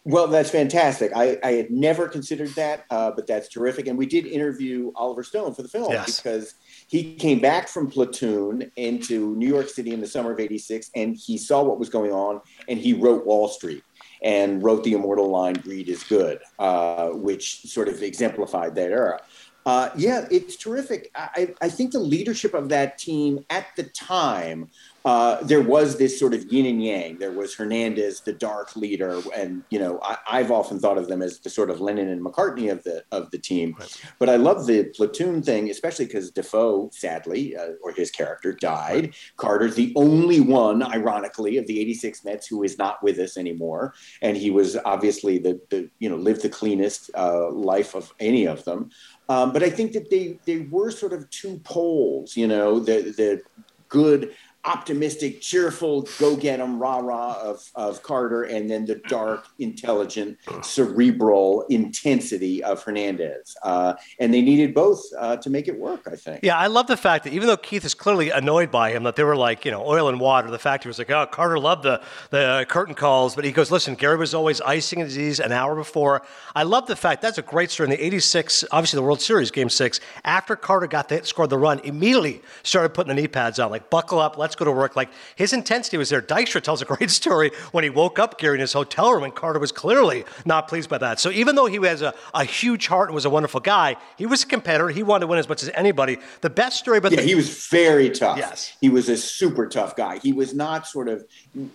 [0.04, 1.12] Well, that's fantastic.
[1.16, 3.88] I, I had never considered that, uh, but that's terrific.
[3.88, 6.20] And we did interview Oliver Stone for the film Yes.
[6.20, 6.54] because
[6.86, 11.16] he came back from Platoon into New York City in the summer of 86 and
[11.16, 13.82] he saw what was going on and he wrote Wall Street
[14.22, 19.20] and wrote the immortal line, greed is good, uh, which sort of exemplified that era.
[19.66, 21.10] Uh, yeah, it's terrific.
[21.16, 24.70] I, I think the leadership of that team at the time
[25.06, 27.16] uh, there was this sort of yin and yang.
[27.16, 31.22] There was Hernandez, the dark leader, and you know I, have often thought of them
[31.22, 33.76] as the sort of Lennon and McCartney of the of the team.
[33.78, 34.02] Right.
[34.18, 39.04] But I love the platoon thing, especially because Dafoe, sadly, uh, or his character died.
[39.04, 39.14] Right.
[39.36, 43.94] Carter's the only one, ironically, of the '86 Mets who is not with us anymore,
[44.22, 48.44] and he was obviously the the you know lived the cleanest uh, life of any
[48.44, 48.90] of them.
[49.28, 53.14] Um, but I think that they they were sort of two poles, you know, the
[53.16, 53.42] the
[53.88, 54.34] good
[54.66, 60.38] optimistic, cheerful, go get 'em, rah rah of, of Carter, and then the dark, intelligent,
[60.62, 63.56] cerebral intensity of Hernandez.
[63.62, 66.40] Uh, and they needed both uh, to make it work, I think.
[66.42, 69.16] Yeah, I love the fact that even though Keith is clearly annoyed by him, that
[69.16, 71.58] they were like, you know, oil and water, the fact he was like, oh, Carter
[71.58, 75.38] loved the, the curtain calls, but he goes, listen, Gary was always icing a disease
[75.38, 76.22] an hour before.
[76.54, 79.50] I love the fact that's a great story in the 86, obviously the World Series,
[79.52, 83.60] game six, after Carter got the, scored the run, immediately started putting the knee pads
[83.60, 84.96] on, like, buckle up, let's go to work.
[84.96, 86.22] Like his intensity was there.
[86.22, 89.34] Dykstra tells a great story when he woke up Gary in his hotel room, and
[89.34, 91.20] Carter was clearly not pleased by that.
[91.20, 94.26] So even though he has a, a huge heart and was a wonderful guy, he
[94.26, 94.88] was a competitor.
[94.88, 96.18] He wanted to win as much as anybody.
[96.40, 98.38] The best story about yeah, the- he was very tough.
[98.38, 100.18] Yes, he was a super tough guy.
[100.18, 101.24] He was not sort of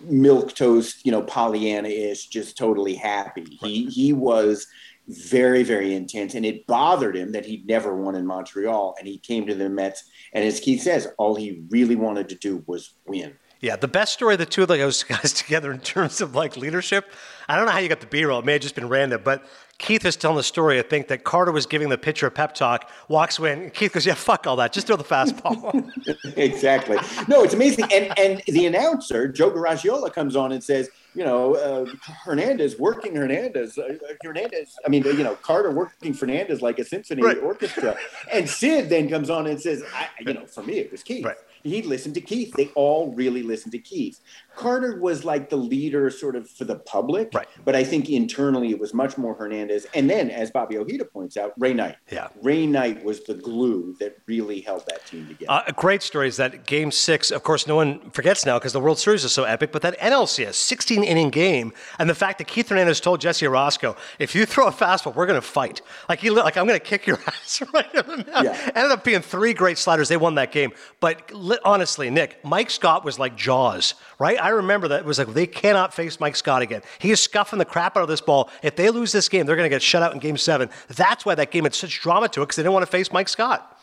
[0.04, 3.58] milk toast, you know, Pollyanna ish, just totally happy.
[3.60, 4.66] He he was
[5.12, 6.34] very, very intense.
[6.34, 8.94] And it bothered him that he'd never won in Montreal.
[8.98, 10.04] And he came to the Mets.
[10.32, 13.34] And as Keith says, all he really wanted to do was win.
[13.62, 16.56] Yeah, the best story of the two of those guys together in terms of like
[16.56, 17.10] leadership.
[17.48, 18.40] I don't know how you got the B roll.
[18.40, 19.44] It may have just been random, but
[19.78, 20.78] Keith is telling the story.
[20.78, 23.92] I think that Carter was giving the pitcher a pep talk, walks away, and Keith
[23.92, 24.72] goes, "Yeah, fuck all that.
[24.72, 25.90] Just throw the fastball."
[26.36, 26.98] exactly.
[27.28, 27.86] No, it's amazing.
[27.92, 31.86] And and the announcer Joe Garagiola comes on and says, you know, uh,
[32.24, 34.76] Hernandez working Hernandez, uh, Hernandez.
[34.84, 37.38] I mean, you know, Carter working Fernandez like a symphony right.
[37.38, 37.96] orchestra,
[38.32, 41.24] and Sid then comes on and says, I, you know, for me it was Keith.
[41.24, 42.52] Right he listened to Keith.
[42.56, 44.20] They all really listened to Keith.
[44.56, 47.46] Carter was like the leader, sort of for the public, right.
[47.64, 49.86] but I think internally it was much more Hernandez.
[49.94, 51.96] And then, as Bobby Ojeda points out, Ray Knight.
[52.10, 55.50] Yeah, Ray Knight was the glue that really held that team together.
[55.50, 57.30] Uh, a great story is that Game Six.
[57.30, 59.72] Of course, no one forgets now because the World Series is so epic.
[59.72, 63.96] But that NLCS 16 inning game, and the fact that Keith Hernandez told Jesse Orosco,
[64.18, 66.84] "If you throw a fastball, we're going to fight." Like he, like I'm going to
[66.84, 68.44] kick your ass right in the mouth.
[68.44, 68.70] Yeah.
[68.74, 70.08] Ended up being three great sliders.
[70.08, 71.32] They won that game, but
[71.64, 74.38] honestly, Nick, Mike Scott was like Jaws, right?
[74.42, 76.82] I remember that it was like they cannot face Mike Scott again.
[76.98, 78.50] He is scuffing the crap out of this ball.
[78.62, 80.68] If they lose this game, they're going to get shut out in Game Seven.
[80.88, 83.12] That's why that game had such drama to it because they didn't want to face
[83.12, 83.78] Mike Scott.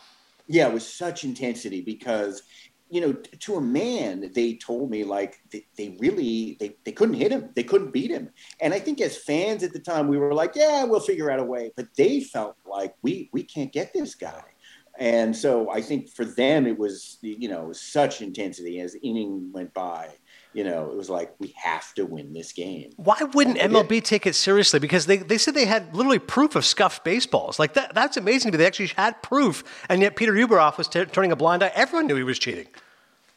[0.47, 2.43] Yeah, it was such intensity because
[2.91, 7.15] you know, to a man, they told me like they, they, really they, they couldn't
[7.15, 8.31] hit him, they couldn't beat him.
[8.59, 11.39] And I think as fans at the time, we were like, yeah, we'll figure out
[11.39, 11.71] a way.
[11.75, 14.43] But they felt like we we can't get this guy.
[14.99, 19.49] And so I think for them, it was, you know, such intensity as the inning
[19.53, 20.09] went by.
[20.53, 22.91] You know, it was like, we have to win this game.
[22.97, 24.79] Why wouldn't MLB take it seriously?
[24.79, 27.59] Because they, they said they had literally proof of scuffed baseballs.
[27.59, 28.63] Like, that, that's amazing to me.
[28.63, 29.63] They actually had proof.
[29.89, 31.71] And yet Peter Ueberroth was t- turning a blind eye.
[31.75, 32.67] Everyone knew he was cheating.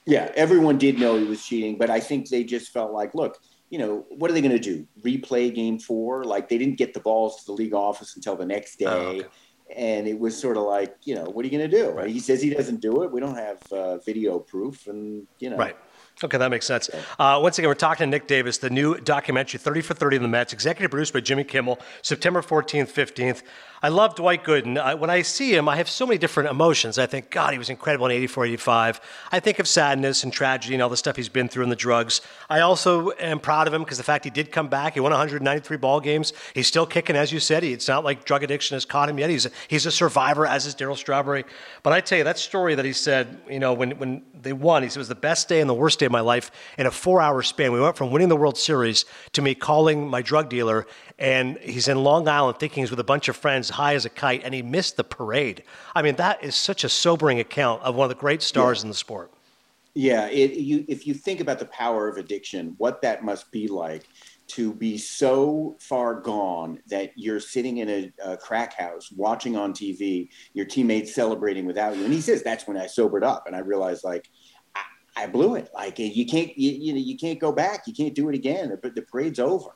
[0.06, 1.76] Yeah, everyone did know he was cheating.
[1.76, 4.58] But I think they just felt like, look, you know, what are they going to
[4.58, 4.86] do?
[5.02, 6.24] Replay game four?
[6.24, 8.86] Like, they didn't get the balls to the league office until the next day.
[8.86, 9.28] Oh, okay
[9.76, 11.90] and it was sort of like, you know, what are you going to do?
[11.90, 12.10] Right.
[12.10, 13.10] He says he doesn't do it.
[13.10, 15.76] We don't have uh, video proof, and you know, right.
[16.24, 16.88] Okay, that makes sense.
[17.18, 20.22] Uh, once again, we're talking to Nick Davis, the new documentary, 30 for 30 in
[20.22, 23.42] the Mets, executive produced by Jimmy Kimmel, September 14th, 15th.
[23.84, 24.80] I love Dwight Gooden.
[24.80, 26.98] I, when I see him, I have so many different emotions.
[26.98, 29.00] I think, God, he was incredible in 84, 85.
[29.32, 31.76] I think of sadness and tragedy and all the stuff he's been through and the
[31.76, 32.20] drugs.
[32.48, 34.94] I also am proud of him because the fact he did come back.
[34.94, 36.32] He won 193 ball games.
[36.54, 37.64] He's still kicking, as you said.
[37.64, 39.30] He, it's not like drug addiction has caught him yet.
[39.30, 41.44] He's a, he's a survivor, as is Darryl Strawberry.
[41.82, 44.84] But I tell you, that story that he said, you know, when, when they won,
[44.84, 46.86] he said it was the best day and the worst day of my life in
[46.86, 47.72] a four hour span.
[47.72, 50.86] We went from winning the World Series to me calling my drug dealer
[51.18, 54.10] and he's in Long Island thinking he's with a bunch of friends, high as a
[54.10, 55.62] kite, and he missed the parade.
[55.94, 58.82] I mean, that is such a sobering account of one of the great stars yeah.
[58.82, 59.30] in the sport.
[59.94, 63.68] Yeah, it, you, if you think about the power of addiction, what that must be
[63.68, 64.04] like
[64.48, 69.72] to be so far gone that you're sitting in a, a, crack house watching on
[69.72, 72.04] TV, your teammates celebrating without you.
[72.04, 73.44] And he says, that's when I sobered up.
[73.46, 74.28] And I realized like,
[75.16, 75.70] I, blew it.
[75.74, 77.86] Like you can't, you, you, know, you can't go back.
[77.86, 78.78] You can't do it again.
[78.82, 79.70] But the parade's over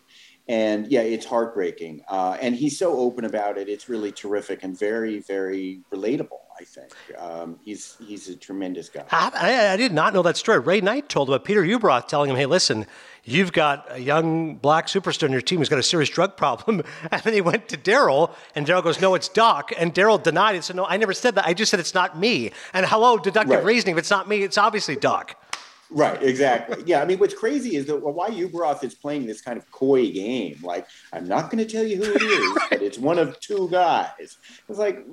[0.48, 2.02] and yeah, it's heartbreaking.
[2.08, 3.68] Uh, and he's so open about it.
[3.68, 6.38] It's really terrific and very, very relatable.
[6.58, 9.04] I think um, he's he's a tremendous guy.
[9.10, 10.58] I, I, I did not know that story.
[10.58, 12.86] Ray Knight told about Peter Ueberroth telling him, "Hey, listen,
[13.24, 16.82] you've got a young black superstar on your team who's got a serious drug problem."
[17.10, 20.56] And then he went to Darryl, and Darryl goes, "No, it's Doc." And Darryl denied
[20.56, 20.64] it.
[20.64, 21.46] Said, "No, I never said that.
[21.46, 23.64] I just said it's not me." And hello, deductive Right.
[23.64, 23.94] reasoning.
[23.94, 25.36] If it's not me, it's obviously Doc.
[25.90, 26.82] Right, exactly.
[26.86, 30.10] Yeah, I mean, what's crazy is that why Ueberroth is playing this kind of coy
[30.10, 30.58] game.
[30.62, 33.68] Like, I'm not going to tell you who it is, but it's one of two
[33.70, 34.38] guys.
[34.68, 35.06] It's like,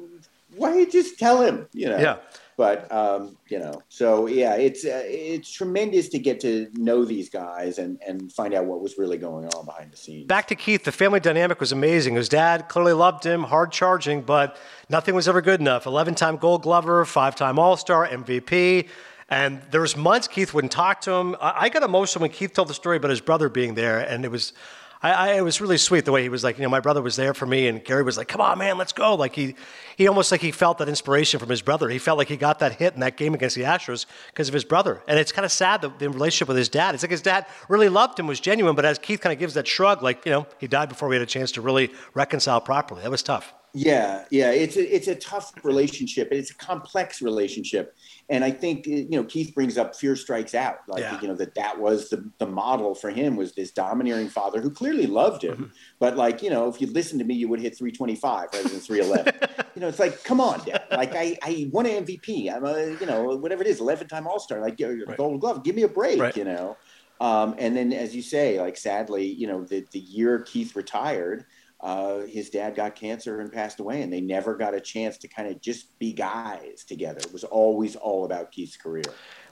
[0.55, 1.67] why don't you just tell him?
[1.73, 1.99] You know.
[1.99, 2.17] Yeah.
[2.55, 7.27] But um, you know, so yeah, it's uh, it's tremendous to get to know these
[7.27, 10.27] guys and and find out what was really going on behind the scenes.
[10.27, 12.13] Back to Keith, the family dynamic was amazing.
[12.13, 14.57] His dad clearly loved him, hard charging, but
[14.87, 15.87] nothing was ever good enough.
[15.87, 18.87] 11 time gold glover, five time All Star, MVP.
[19.33, 21.35] And there was months Keith wouldn't talk to him.
[21.41, 24.23] I, I got emotional when Keith told the story about his brother being there, and
[24.25, 24.53] it was.
[25.01, 27.01] I, I, it was really sweet the way he was like, you know, my brother
[27.01, 29.55] was there for me, and Gary was like, "Come on, man, let's go!" Like he,
[29.97, 31.89] he almost like he felt that inspiration from his brother.
[31.89, 34.53] He felt like he got that hit in that game against the Astros because of
[34.53, 35.01] his brother.
[35.07, 36.93] And it's kind of sad the, the relationship with his dad.
[36.93, 39.55] It's like his dad really loved him, was genuine, but as Keith kind of gives
[39.55, 42.61] that shrug, like you know, he died before we had a chance to really reconcile
[42.61, 43.01] properly.
[43.01, 43.51] That was tough.
[43.75, 46.27] Yeah, yeah, it's a it's a tough relationship.
[46.31, 47.95] It's a complex relationship,
[48.29, 50.77] and I think you know Keith brings up fear strikes out.
[50.87, 51.19] Like Yeah.
[51.19, 54.69] you know that that was the the model for him was this domineering father who
[54.69, 55.63] clearly loved him, Mm-hmm.
[55.97, 58.79] but like you know if you listened to me, you would hit 325 rather than
[58.79, 59.49] 311.
[59.73, 60.83] you know, it's like come on, Dad.
[60.91, 62.53] Like I I won an MVP.
[62.55, 64.59] I'm a you know whatever it is, 11 time All Star.
[64.61, 65.63] Like a Gold Glove.
[65.63, 66.19] Give me a break.
[66.21, 66.37] Right.
[66.37, 66.77] You know.
[67.21, 71.45] Um, and then, as you say, like sadly, you know, the the year Keith retired,
[71.83, 75.27] uh, his dad got cancer and passed away, and they never got a chance to
[75.27, 77.19] kind of just be guys together.
[77.19, 79.03] It was always all about Keith's career.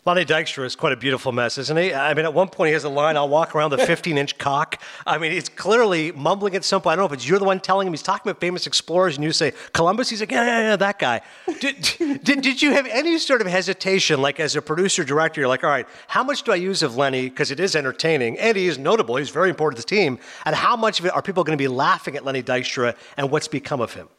[0.04, 1.94] Lenny Dykstra is quite a beautiful mess, isn't he?
[1.94, 4.36] I mean, at one point he has a line, I'll walk around the 15 inch
[4.40, 4.82] cock.
[5.06, 6.94] I mean, he's clearly mumbling at some point.
[6.94, 9.16] I don't know if it's you're the one telling him he's talking about famous explorers
[9.16, 10.10] and you say Columbus.
[10.10, 11.22] He's like, yeah, yeah, yeah, that guy.
[11.60, 15.48] Did, did, did you have any sort of hesitation, like as a producer director, you're
[15.48, 17.30] like, all right, how much do I use of Lenny?
[17.30, 19.18] Because it is entertaining and he is notable.
[19.18, 20.18] He's very important to the team.
[20.46, 23.30] And how much of it are people going to be laughing at Lenny Dykstra and
[23.30, 24.10] what's become of him?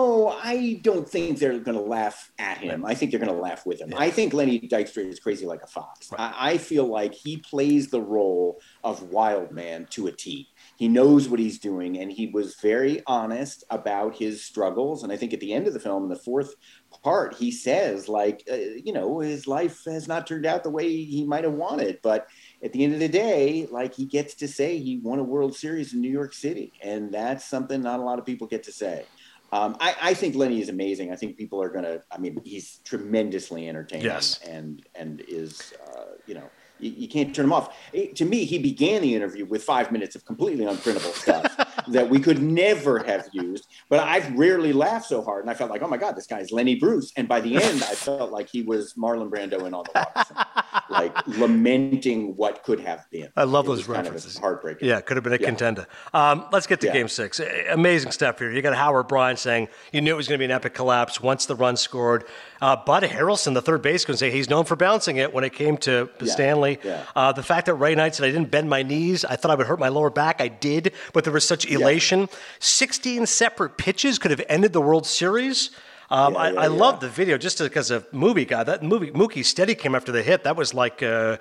[0.00, 2.84] Oh, I don't think they're going to laugh at him.
[2.86, 3.92] I think they're going to laugh with him.
[3.96, 6.08] I think Lenny Dykstra is crazy like a fox.
[6.16, 10.50] I, I feel like he plays the role of wild man to a T.
[10.76, 15.02] He knows what he's doing, and he was very honest about his struggles.
[15.02, 16.54] And I think at the end of the film, in the fourth
[17.02, 20.86] part, he says, like, uh, you know, his life has not turned out the way
[20.88, 22.28] he might have wanted, but
[22.62, 25.56] at the end of the day, like he gets to say he won a World
[25.56, 28.72] Series in New York City, and that's something not a lot of people get to
[28.72, 29.04] say.
[29.50, 31.12] Um, I, I think Lenny is amazing.
[31.12, 32.02] I think people are gonna.
[32.12, 34.40] I mean, he's tremendously entertaining, Yes.
[34.46, 37.74] and and is uh, you know you, you can't turn him off.
[37.94, 41.46] Eh, to me, he began the interview with five minutes of completely unprintable stuff
[41.92, 43.66] that we could never have used.
[43.90, 46.50] But I've rarely laughed so hard, and I felt like, oh my god, this guy's
[46.52, 47.12] Lenny Bruce.
[47.16, 50.46] And by the end, I felt like he was Marlon Brando in On the
[50.90, 53.28] like lamenting what could have been.
[53.36, 54.38] I love It those was kind of references.
[54.38, 54.88] heartbreaking.
[54.88, 55.46] Yeah, could have been a Yeah.
[55.46, 55.86] contender.
[56.14, 56.92] Um, let's get to Yeah.
[56.92, 57.40] game six.
[57.70, 58.50] Amazing stuff here.
[58.50, 61.20] You got Howard Bryant saying you knew it was going to be an epic collapse
[61.20, 62.24] once the run scored.
[62.60, 65.76] Uh, Bud Harrelson, the third baseman, say he's known for bouncing it when it came
[65.78, 66.32] to Yeah.
[66.32, 66.78] Stanley.
[66.82, 67.02] Yeah.
[67.14, 69.54] Uh, the fact that Ray Knight said I didn't bend my knees, I thought I
[69.54, 70.40] would hurt my lower back.
[70.40, 72.28] I did, but there was such elation.
[72.58, 75.70] 16 separate pitches could have ended the World Series.
[76.10, 76.68] Um, Yeah, I, yeah, I yeah.
[76.68, 78.64] love the video just because of movie guy.
[78.64, 80.42] That movie Mookie Steady came after the hit.
[80.44, 81.36] That was like uh,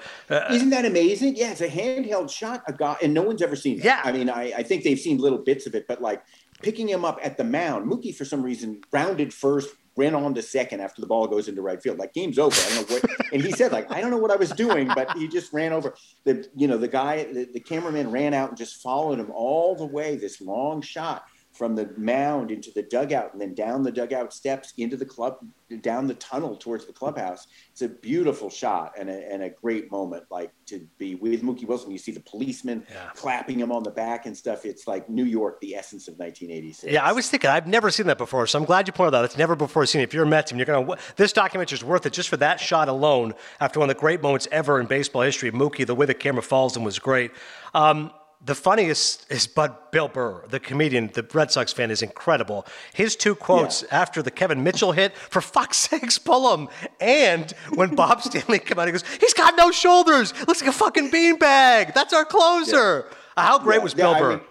[0.52, 1.36] Isn't that amazing?
[1.38, 3.86] Yeah, it's a handheld shot, a guy, and no one's ever seen it.
[3.86, 4.02] Yeah.
[4.04, 6.22] I mean, I, I think they've seen little bits of it, but like
[6.62, 10.42] picking him up at the mound, Mookie for some reason rounded first, ran on to
[10.42, 11.98] second after the ball goes into right field.
[11.98, 12.56] Like game's over.
[12.56, 13.06] I don't know what.
[13.34, 15.74] and he said like I don't know what I was doing, but he just ran
[15.74, 15.96] over.
[16.24, 19.76] The you know the guy, the, the cameraman ran out and just followed him all
[19.76, 20.16] the way.
[20.16, 21.26] This long shot
[21.58, 25.38] from the mound into the dugout and then down the dugout steps into the club
[25.82, 29.92] down the tunnel towards the clubhouse it's a beautiful shot and a, and a great
[29.92, 33.10] moment like to be with mookie wilson you see the policeman Yeah.
[33.16, 36.94] clapping him on the back and stuff it's like new york the essence of 1986
[36.94, 39.18] Yeah, I was thinking I've never seen that before, so I'm glad you pointed that.
[39.20, 39.26] out.
[39.26, 40.02] It's never before seen.
[40.02, 40.96] If you're a Mets team, you're gonna.
[41.16, 43.34] This documentary is worth it just for that shot alone.
[43.60, 46.42] After one of the great moments ever in baseball history, Mookie, the way the camera
[46.44, 47.32] falls him was great.
[47.74, 48.12] Um,
[48.44, 52.66] the funniest is Bud Bill Burr, the comedian, the Red Sox fan, is incredible.
[52.94, 56.70] His two quotes after the Kevin Mitchell hit, for fuck's sakes, pull him.
[57.02, 60.34] And when Bob Stanley came out, he goes, he's got no shoulders.
[60.48, 61.94] Looks like a fucking beanbag.
[61.94, 63.10] That's our closer.
[63.36, 64.30] How great Yeah, was yeah, Bill I Burr?
[64.32, 64.42] mean,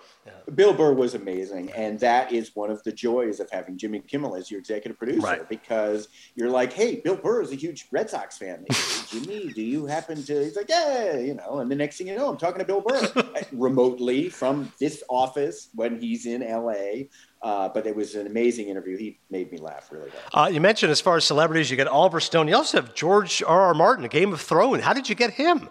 [0.55, 4.37] Bill Burr was amazing, and that is one of the joys of having Jimmy Kimmel
[4.37, 5.49] as your executive producer, Right.
[5.49, 8.65] because you're like, "Hey, Bill Burr is a huge Red Sox fan.
[9.11, 11.59] Jimmy, do you happen to?" He's like, "Yeah," you know.
[11.59, 15.03] And the next thing you know, I'm talking to Bill Burr uh, remotely from this
[15.11, 17.09] office when he's in L.A.
[17.43, 18.97] Uh, but it was an amazing interview.
[18.97, 20.45] He made me laugh really well.
[20.45, 22.49] Uh, you mentioned as far as celebrities, you got Oliver Stone.
[22.49, 23.61] You also have George R.
[23.63, 23.75] R.
[23.75, 24.83] Martin, Game of Thrones.
[24.83, 25.69] How did you get him?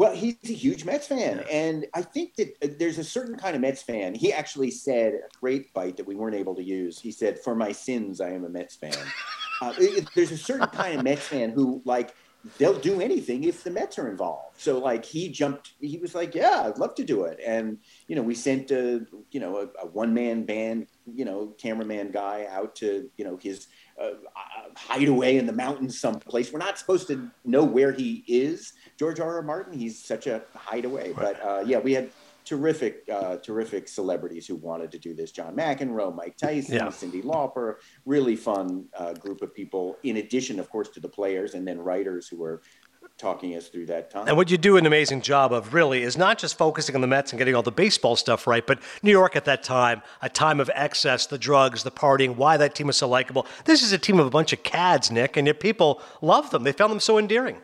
[0.00, 3.54] Well, he's a huge Mets fan, and I think that uh, there's a certain kind
[3.54, 4.14] of Mets fan.
[4.14, 6.98] He actually said a great bite that we weren't able to use.
[6.98, 8.94] He said, "For my sins, I am a Mets fan."
[9.60, 12.14] uh, it- there's a certain kind of Mets fan who like
[12.56, 14.58] they'll do anything if the Mets are involved.
[14.58, 17.76] So like he jumped, he was like, "Yeah, I'd love to do it," and
[18.08, 22.10] you know we sent a you know a, a one man band you know cameraman
[22.10, 23.66] guy out to you know his
[24.00, 26.50] uh, uh, hideaway in the mountains someplace.
[26.50, 29.36] We're not supposed to know where he is, George R.
[29.36, 29.42] R.
[29.42, 29.72] Martin.
[29.72, 31.14] He's such a hideaway.
[31.14, 32.10] But uh, yeah, we had
[32.44, 35.32] terrific, uh, terrific celebrities who wanted to do this.
[35.32, 36.88] John McEnroe, Mike Tyson, Yeah.
[36.88, 37.76] Cyndi Lauper.
[38.04, 39.96] Really fun uh, group of people.
[40.02, 42.60] In addition, of course, to the players and then writers who were
[43.16, 44.28] talking us through that time.
[44.28, 47.06] And what you do an amazing job of really is not just focusing on the
[47.06, 50.28] Mets and getting all the baseball stuff right, but New York at that time, a
[50.28, 53.46] time of excess, the drugs, the partying, why that team was so likable.
[53.64, 56.64] This is a team of a bunch of cads, Nick, and yet people love them.
[56.64, 57.56] They found them so endearing.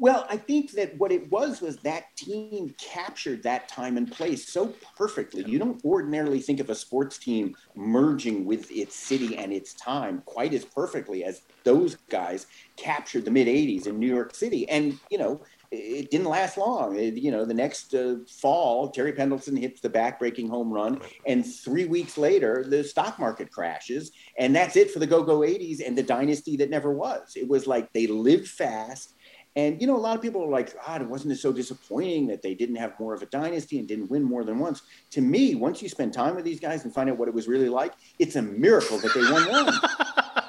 [0.00, 4.48] Well, I think that what it was was that team captured that time and place
[4.50, 5.44] so perfectly.
[5.44, 10.22] You don't ordinarily think of a sports team merging with its city and its time
[10.24, 12.46] quite as perfectly as those guys
[12.78, 14.66] captured the mid 80s in New York City.
[14.70, 16.96] And, you know, it didn't last long.
[16.96, 21.44] It- you know, the next uh, fall, Terry Pendleton hits the back-breaking home run, and
[21.44, 25.96] three weeks later, the stock market crashes, and that's it for the go-go '80s and
[25.96, 27.34] the dynasty that never was.
[27.36, 29.14] It was like they lived fast,
[29.56, 32.42] and you know, a lot of people are like, "God, wasn't it so disappointing that
[32.42, 35.54] they didn't have more of a dynasty and didn't win more than once?" To me,
[35.54, 37.94] once you spend time with these guys and find out what it was really like,
[38.18, 39.74] it's a miracle that they won one.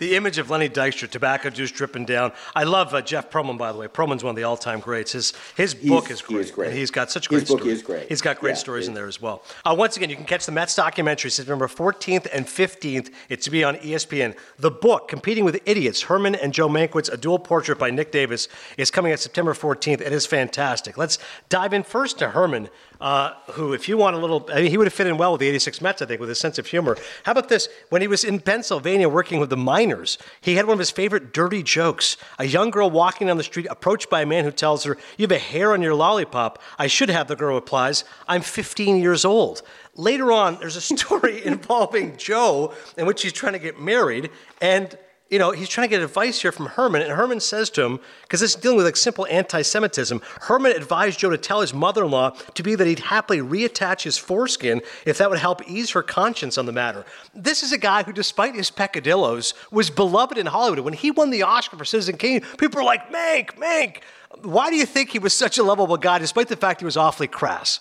[0.00, 2.32] The image of Lenny Dykstra, tobacco juice dripping down.
[2.54, 3.86] I love uh, Jeff Pearlman, by the way.
[3.86, 5.12] Pearlman's one of the all-time greats.
[5.12, 6.40] His his book is he great.
[6.46, 6.72] is great.
[6.72, 7.40] He's got such great.
[7.40, 7.76] His great book stories.
[7.76, 8.08] is great.
[8.08, 9.42] He's got great Yeah, stories in there as well.
[9.62, 13.10] Uh, once again, you can catch the Mets documentary September 14th and 15th.
[13.28, 14.34] It's to be on ESPN.
[14.58, 18.48] The book, Competing with Idiots, Herman and Joe Mankiewicz, a dual portrait by Nick Davis,
[18.78, 20.00] is coming out September 14th.
[20.00, 20.96] It is fantastic.
[20.96, 21.18] Let's
[21.50, 22.70] dive in first to Herman,
[23.00, 25.32] uh, who, if you want a little, I mean, he would have fit in well
[25.32, 26.96] with the 86 Mets, I think, with his sense of humor.
[27.24, 27.68] How about this?
[27.88, 31.32] When he was in Pennsylvania working with the miners, he had one of his favorite
[31.32, 32.18] dirty jokes.
[32.38, 35.24] A young girl walking down the street, approached by a man who tells her, You
[35.24, 36.62] have a hair on your lollipop.
[36.78, 39.62] I should have, the girl replies, I'm 15 years old.
[39.94, 44.30] Later on, there's a story involving Joe in which he's trying to get married,
[44.60, 44.96] and
[45.30, 48.00] you know, he's trying to get advice here from Herman, and Herman says to him,
[48.22, 52.30] because this is dealing with like simple anti-Semitism, Herman advised Joe to tell his mother-in-law
[52.30, 56.58] to be that he'd happily reattach his foreskin if that would help ease her conscience
[56.58, 57.04] on the matter.
[57.32, 60.80] This is a guy who, despite his peccadillos, was beloved in Hollywood.
[60.80, 63.98] When he won the Oscar for Citizen Kane, people were like, Mank, Mank.
[64.42, 66.96] Why do you think he was such a lovable guy, despite the fact he was
[66.96, 67.80] awfully crass?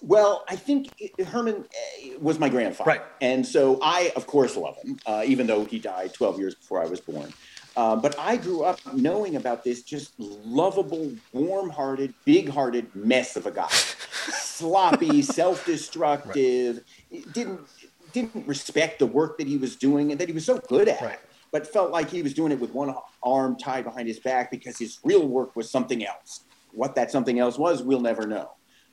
[0.00, 0.92] Well, I think
[1.26, 1.64] Herman
[2.02, 2.88] eh, was my grandfather.
[2.88, 3.02] Right.
[3.20, 6.82] And so I, of course, love him, uh, even though he died 12 years before
[6.82, 7.32] I was born.
[7.76, 13.36] Uh, but I grew up knowing about this just lovable, warm hearted, big hearted mess
[13.36, 13.68] of a guy.
[13.70, 16.82] Sloppy, self destructive,
[17.32, 17.60] didn't,
[18.12, 21.00] didn't respect the work that he was doing and that he was so good at.
[21.00, 21.18] Right.
[21.52, 24.76] But felt like he was doing it with one arm tied behind his back because
[24.76, 26.44] his real work was something else.
[26.72, 28.50] What that something else was, we'll never know.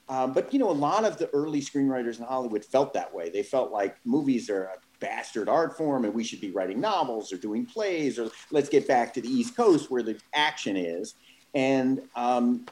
[0.08, 3.30] Um, but you know, a lot of the early screenwriters in Hollywood felt that way.
[3.30, 7.34] They felt like movies are a bastard art form, and we should be writing novels
[7.34, 11.16] or doing plays, or let's get back to the East Coast where the action is.
[11.56, 12.66] And um,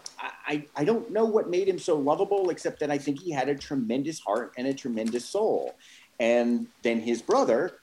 [0.45, 3.47] I, I don't know what made him so lovable, except that I think he had
[3.47, 5.75] a tremendous heart and a tremendous soul.
[6.19, 7.79] And then his brother,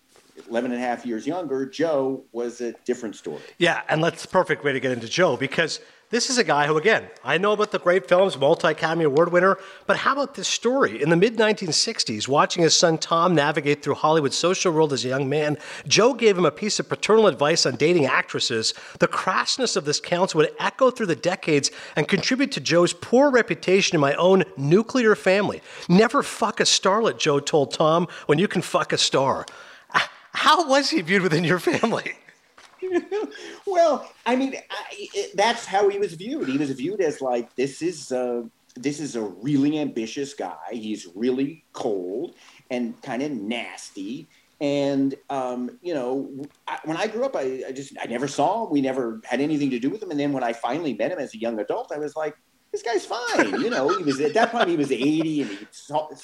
[0.48, 3.40] 11 and a half years younger, Joe, was a different story.
[3.58, 5.80] Yeah, and that's the perfect way to get into Joe because
[6.10, 9.30] this is a guy who, again, I know about the great films, multi Academy Award
[9.30, 11.00] winner, but how about this story?
[11.00, 15.08] In the mid 1960s, watching his son Tom navigate through Hollywood's social world as a
[15.08, 15.56] young man,
[15.86, 18.74] Joe gave him a piece of paternal advice on dating actresses.
[18.98, 23.30] The crassness of this counsel would echo through the decades and contribute to Joe's poor
[23.30, 25.62] reputation in my own nuclear family.
[25.88, 29.46] Never fuck a starlet, Joe told Tom, when you can fuck a star.
[29.94, 32.16] Ah, how was he viewed within your family?
[33.66, 36.48] Well, I mean, I, it, that's how he was viewed.
[36.48, 40.56] He was viewed as like this is a, this is a really ambitious guy.
[40.70, 42.34] He's really cold
[42.70, 44.28] and kind of nasty.
[44.60, 46.30] And um, you know,
[46.68, 48.72] I, when I grew up, I, I just I never saw him.
[48.72, 50.10] We never had anything to do with him.
[50.10, 52.36] And then when I finally met him as a young adult, I was like,
[52.72, 53.60] this guy's fine.
[53.60, 55.58] You know, he was at that point he was 80 and he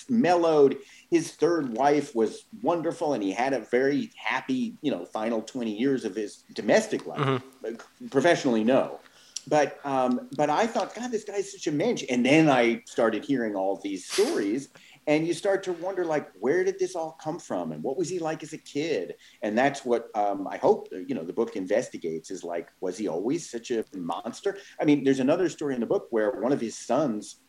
[0.09, 0.79] mellowed.
[1.11, 5.73] His third wife was wonderful, and he had a very happy, you know, final 20
[5.73, 7.21] years of his domestic life.
[7.21, 8.07] Mm-hmm.
[8.09, 9.01] Professionally, no.
[9.49, 12.05] But um, but I thought, God, this guy's such a mensch.
[12.11, 14.69] And then I started hearing all these stories,
[15.07, 18.09] and you start to wonder like where did this all come from and what was
[18.09, 21.57] he like as a kid and that's what um, i hope you know the book
[21.57, 25.81] investigates is like was he always such a monster i mean there's another story in
[25.81, 27.41] the book where one of his sons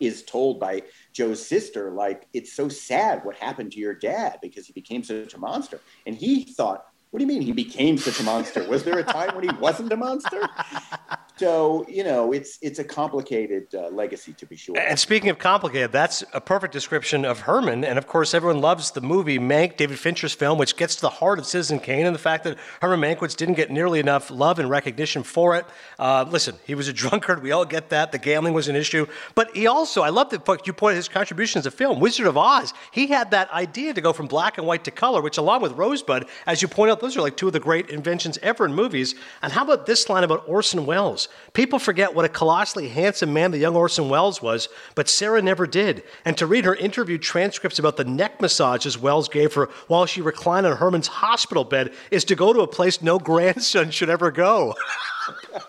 [0.00, 0.82] is told by
[1.12, 5.34] joe's sister like it's so sad what happened to your dad because he became such
[5.34, 8.68] a monster and he thought what do you mean he became such a monster?
[8.68, 10.46] Was there a time when he wasn't a monster?
[11.38, 14.78] So you know, it's it's a complicated uh, legacy to be sure.
[14.78, 17.84] And speaking of complicated, that's a perfect description of Herman.
[17.84, 21.10] And of course, everyone loves the movie Mank, David Fincher's film, which gets to the
[21.10, 24.58] heart of Citizen Kane and the fact that Herman Mankiewicz didn't get nearly enough love
[24.58, 25.64] and recognition for it.
[25.98, 27.42] Uh, listen, he was a drunkard.
[27.42, 28.12] We all get that.
[28.12, 31.08] The gambling was an issue, but he also, I love the fact you pointed his
[31.08, 32.00] contributions to film.
[32.00, 32.74] Wizard of Oz.
[32.90, 35.72] He had that idea to go from black and white to color, which, along with
[35.72, 38.74] Rosebud, as you point out, those are like two of the great inventions ever in
[38.74, 39.14] movies.
[39.42, 41.27] And how about this line about Orson Welles?
[41.52, 45.66] People forget what a colossally handsome man the young Orson Welles was, but Sarah never
[45.66, 46.02] did.
[46.24, 50.20] And to read her interview transcripts about the neck massages Welles gave her while she
[50.20, 54.30] reclined on Herman's hospital bed is to go to a place no grandson should ever
[54.30, 54.74] go.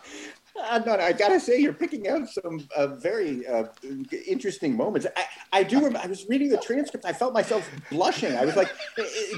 [0.86, 3.66] Not, I gotta say, you're picking out some uh, very uh,
[4.28, 5.08] interesting moments.
[5.16, 5.78] I, I do.
[5.78, 7.06] Remember, I was reading the transcript.
[7.06, 8.36] I felt myself blushing.
[8.36, 8.70] I was like,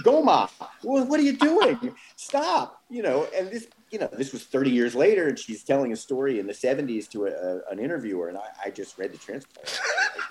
[0.03, 0.49] "Goma,
[0.82, 1.95] what are you doing?
[2.15, 3.28] Stop!" You know.
[3.36, 6.47] And this, you know, this was 30 years later, and she's telling a story in
[6.47, 9.82] the 70s to a, a, an interviewer, and I, I, just read the transcript.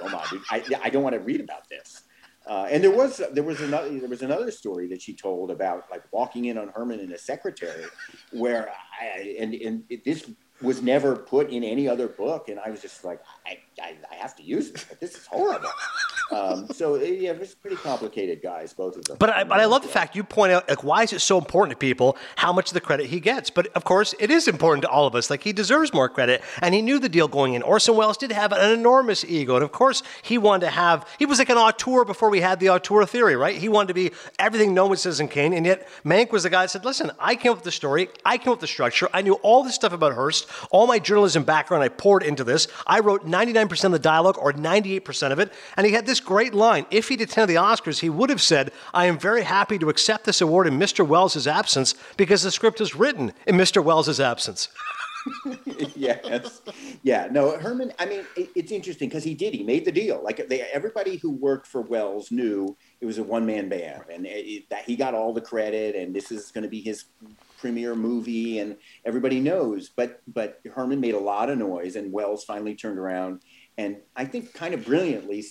[0.00, 2.02] Like, Goma, I, I don't want to read about this.
[2.46, 5.84] Uh, and there was there was another there was another story that she told about
[5.90, 7.84] like walking in on Herman and a secretary,
[8.32, 10.28] where I, and and this
[10.62, 14.14] was never put in any other book, and I was just like, I, I, I
[14.16, 15.70] have to use this, but this is horrible.
[16.30, 19.16] Um, so yeah, it's pretty complicated guys, both of them.
[19.18, 21.38] But I, but I love the fact you point out like why is it so
[21.38, 23.50] important to people how much of the credit he gets?
[23.50, 25.30] But of course, it is important to all of us.
[25.30, 27.62] Like he deserves more credit, and he knew the deal going in.
[27.62, 31.06] Orson Welles did have an enormous ego, and of course, he wanted to have.
[31.18, 33.56] He was like an auteur before we had the auteur theory, right?
[33.56, 36.50] He wanted to be everything no one says in Kane, and yet Mank was the
[36.50, 38.66] guy that said, "Listen, I came up with the story, I came up with the
[38.66, 42.44] structure, I knew all this stuff about Hearst, all my journalism background, I poured into
[42.44, 42.68] this.
[42.86, 46.54] I wrote 99% of the dialogue or 98% of it, and he had this great
[46.54, 49.88] line." if he'd attended the Oscars, he would have said, I am very happy to
[49.88, 51.06] accept this award in Mr.
[51.06, 53.82] Welles' absence because the script is written in Mr.
[53.82, 54.68] Welles' absence.
[55.96, 56.62] yes.
[57.02, 57.28] Yeah.
[57.30, 59.52] No, Herman, I mean, it, it's interesting because he did.
[59.52, 60.22] He made the deal.
[60.22, 64.26] Like they, everybody who worked for Welles knew it was a one man band and
[64.26, 67.04] it, that he got all the credit and this is going to be his
[67.58, 69.90] premiere movie and everybody knows.
[69.94, 73.42] But, but Herman made a lot of noise and Welles finally turned around
[73.76, 75.42] and I think kind of brilliantly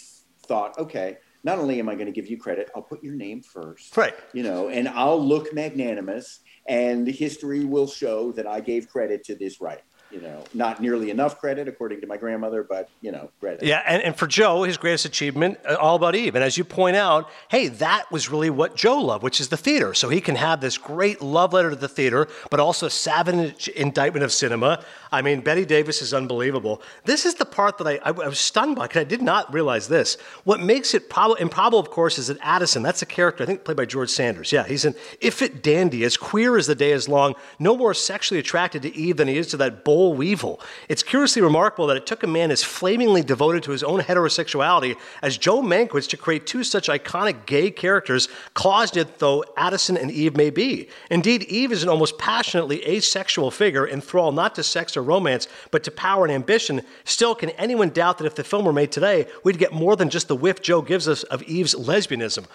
[0.49, 3.41] thought, okay, not only am I going to give you credit, I'll put your name
[3.41, 3.95] first.
[3.95, 4.15] Right.
[4.33, 9.23] You know, and I'll look magnanimous, and the history will show that I gave credit
[9.25, 9.81] to this right
[10.11, 13.63] you know, not nearly enough credit, according to my grandmother, but, you know, credit.
[13.63, 13.83] Yeah.
[13.85, 16.35] And, and for Joe, his greatest achievement, uh, All About Eve.
[16.35, 19.57] And as you point out, hey, that was really what Joe loved, which is the
[19.57, 19.93] theater.
[19.93, 23.67] So he can have this great love letter to the theater, but also a savage
[23.69, 24.83] indictment of cinema.
[25.11, 26.81] I mean, Bette Davis is unbelievable.
[27.05, 29.51] This is the part that I, I, I was stunned by because I did not
[29.53, 30.17] realize this.
[30.43, 33.63] What makes it prob- improbable, of course, is that Addison, that's a character, I think
[33.63, 34.51] played by George Sanders.
[34.51, 37.93] Yeah, he's an if it dandy, as queer as the day is long, no more
[37.93, 40.59] sexually attracted to Eve than he is to that Weevil.
[40.87, 44.95] It's curiously remarkable that it took a man as flamingly devoted to his own heterosexuality
[45.21, 50.35] as Joe Mankiewicz to create two such iconic gay characters, closeted though Addison and Eve
[50.35, 50.87] may be.
[51.11, 55.83] Indeed, Eve is an almost passionately asexual figure, enthralled not to sex or romance, but
[55.83, 56.81] to power and ambition.
[57.03, 60.09] Still, can anyone doubt that if the film were made today, we'd get more than
[60.09, 62.45] just the whiff Joe gives us of Eve's lesbianism?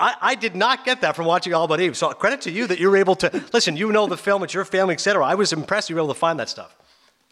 [0.00, 1.96] I, I, did not get that from watching All About Eve.
[1.96, 3.76] So credit to you that you were able to listen.
[3.76, 5.24] You know the film, it's your family, etc.
[5.24, 6.76] I was impressed you were able to find that stuff.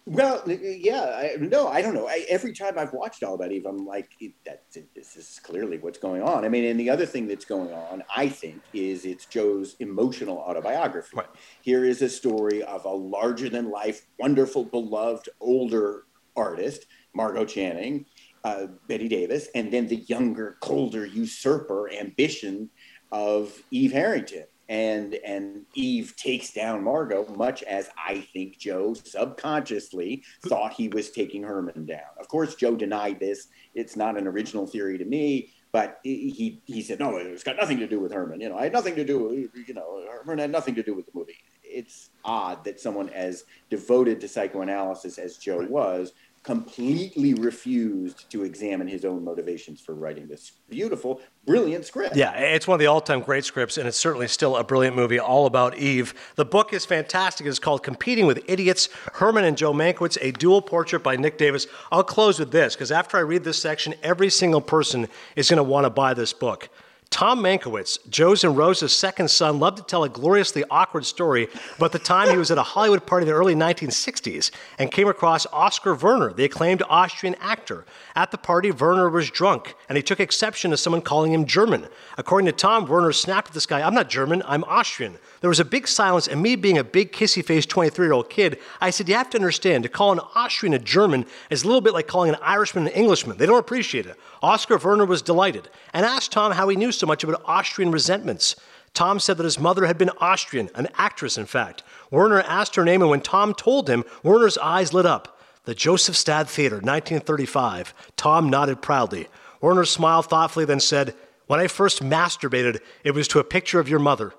[0.05, 2.09] Well, yeah, I, no, I don't know.
[2.09, 4.11] I, every time I've watched All About Eve, I'm like,
[4.47, 4.63] that,
[4.95, 6.47] this is clearly what's going on.
[6.47, 10.39] I mean, and the other thing that's going on, I think, is it's Joe's emotional
[10.39, 11.15] autobiography.
[11.15, 11.29] Right.
[11.61, 16.05] Here is a story of a larger than life, wonderful, beloved older
[16.37, 18.07] artist, Margo Channing,
[18.45, 22.71] uh, Bette Davis, and then the younger, colder usurper ambition
[23.11, 30.23] of Eve Harrington and and Eve takes down Margo, much as I think Joe subconsciously
[30.47, 32.01] thought he was taking Herman down.
[32.21, 33.49] Of course, Joe denied this.
[33.75, 37.79] It's not an original theory to me, but he he said no, it's got nothing
[37.79, 38.41] to do with Herman.
[38.41, 39.49] You know, I had nothing to do.
[39.67, 41.39] You know, Herman had nothing to do with the movie.
[41.63, 46.13] It's odd that someone as devoted to psychoanalysis as Joe was
[46.43, 52.17] completely refused to examine his own motivations for writing this beautiful, brilliant script.
[52.17, 55.19] Yeah, it's one of the all-time great scripts, and it's certainly still a brilliant movie
[55.19, 56.15] all about Eve.
[56.37, 57.47] The book is fantastic.
[57.47, 61.67] It's called Competing with Idiots, Herman and Joe Mankiewicz, a dual portrait by Nick Davis.
[61.93, 65.59] I'll close with this, because after I read this section, every single person is going
[65.59, 66.71] to want to buy this book.
[67.11, 71.93] Tom Mankiewicz, Joe's and Rose's second son, loved to tell a gloriously awkward story about
[71.93, 75.47] the time he was at a Hollywood party in the early 1960s and came across
[75.47, 77.87] Oskar Werner, the acclaimed Austrian actor.
[78.15, 81.89] At the party, Werner was drunk and he took exception to someone calling him German.
[82.19, 85.19] According to Tom, Werner snapped at this guy, I'm not German, I'm Austrian.
[85.41, 88.29] There was a big silence, and me being a big kissy faced 23 year old
[88.29, 91.67] kid, I said, You have to understand, to call an Austrian a German is a
[91.67, 93.37] little bit like calling an Irishman an Englishman.
[93.37, 94.17] They don't appreciate it.
[94.43, 98.57] Oskar Werner was delighted and asked Tom how he knew so much about Austrian resentments.
[98.95, 101.83] Tom said that his mother had been Austrian, an actress, in fact.
[102.11, 105.39] Werner asked her name, and when Tom told him, Werner's eyes lit up.
[105.65, 107.93] The Josefstadt Theater, 1935.
[108.17, 109.29] Tom nodded proudly.
[109.61, 111.15] Werner smiled thoughtfully, then said,
[111.47, 114.33] When I first masturbated, it was to a picture of your mother.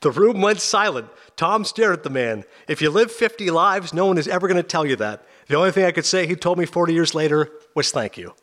[0.00, 1.08] The room went silent.
[1.36, 2.44] Tom stared at the man.
[2.68, 5.24] If you live 50 lives, no one is ever going to tell you that.
[5.48, 8.34] The only thing I could say he told me 40 years later was thank you.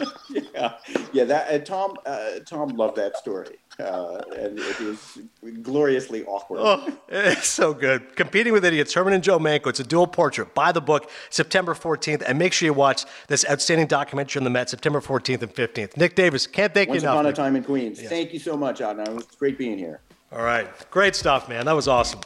[0.28, 0.76] yeah,
[1.12, 1.24] yeah.
[1.24, 5.18] That Tom, uh, Tom loved that story, uh, and it was
[5.62, 6.60] gloriously awkward.
[6.62, 8.14] Oh, it's so good.
[8.16, 9.68] Competing with Idiots, Herman and Joe Mankiewicz.
[9.68, 10.54] It's a dual portrait.
[10.54, 14.50] Buy the book September 14th, and make sure you watch this outstanding documentary on the
[14.50, 15.96] Met September 14th and 15th.
[15.96, 17.24] Nick Davis, can't thank Once you enough.
[17.24, 18.00] Once upon a time in Queens.
[18.02, 19.08] Thank you so much, Adnan.
[19.08, 20.00] It was great being here.
[20.32, 21.66] All right, great stuff, man.
[21.66, 22.20] That was awesome.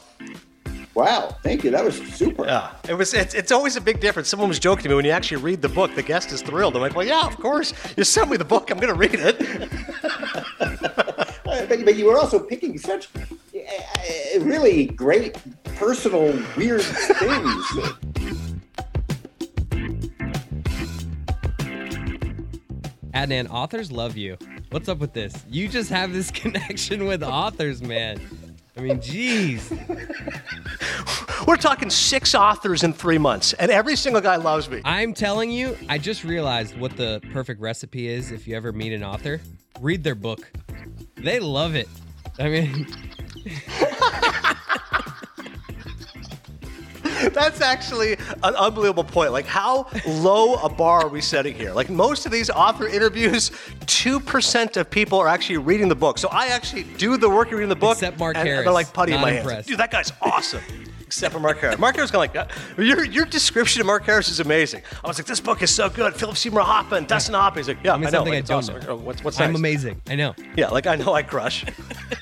[0.94, 1.72] Wow, thank you.
[1.72, 2.44] That was super.
[2.44, 3.14] Yeah, it was.
[3.14, 4.28] It's, it's always a big difference.
[4.28, 5.92] Someone was joking to me when you actually read the book.
[5.94, 6.76] The guest is thrilled.
[6.76, 7.74] I'm like, well, yeah, of course.
[7.96, 8.70] You sent me the book.
[8.70, 9.40] I'm going to read it.
[11.68, 13.20] But, but you were also picking such uh,
[13.56, 17.66] uh, really great, personal, weird things.
[23.14, 24.36] Adnan, authors love you.
[24.70, 25.44] What's up with this?
[25.48, 28.20] You just have this connection with authors, man.
[28.76, 29.70] I mean, jeez.
[31.46, 34.80] We're talking six authors in three months, and every single guy loves me.
[34.84, 38.92] I'm telling you, I just realized what the perfect recipe is if you ever meet
[38.92, 39.40] an author.
[39.80, 40.50] Read their book.
[41.24, 41.88] They love it.
[42.38, 42.86] I mean,
[47.32, 49.32] That's actually an unbelievable point.
[49.32, 51.72] Like, how low a bar are we setting here?
[51.72, 53.50] Like, most of these author interviews,
[53.86, 56.18] 2% of people are actually reading the book.
[56.18, 57.96] So I actually do the work of reading the book.
[57.96, 58.64] Except Mark and, Harris.
[58.64, 59.66] they're like putty in my hands.
[59.66, 60.60] Dude, that guy's awesome.
[61.06, 61.78] Except for Mark Harris.
[61.78, 62.46] Mark Harris of like, uh,
[62.78, 64.82] your, your description of Mark Harris is amazing.
[65.04, 66.14] I was like, this book is so good.
[66.14, 67.60] Philip Seymour Hoffman, Dustin Hoffman.
[67.60, 68.22] He's like, yeah, I mean I know.
[68.24, 68.80] Like, I it's awesome.
[68.80, 68.96] know.
[68.96, 69.58] What's, what's I'm nice?
[69.58, 70.00] amazing.
[70.08, 70.34] I know.
[70.56, 71.64] Yeah, like I know I crush.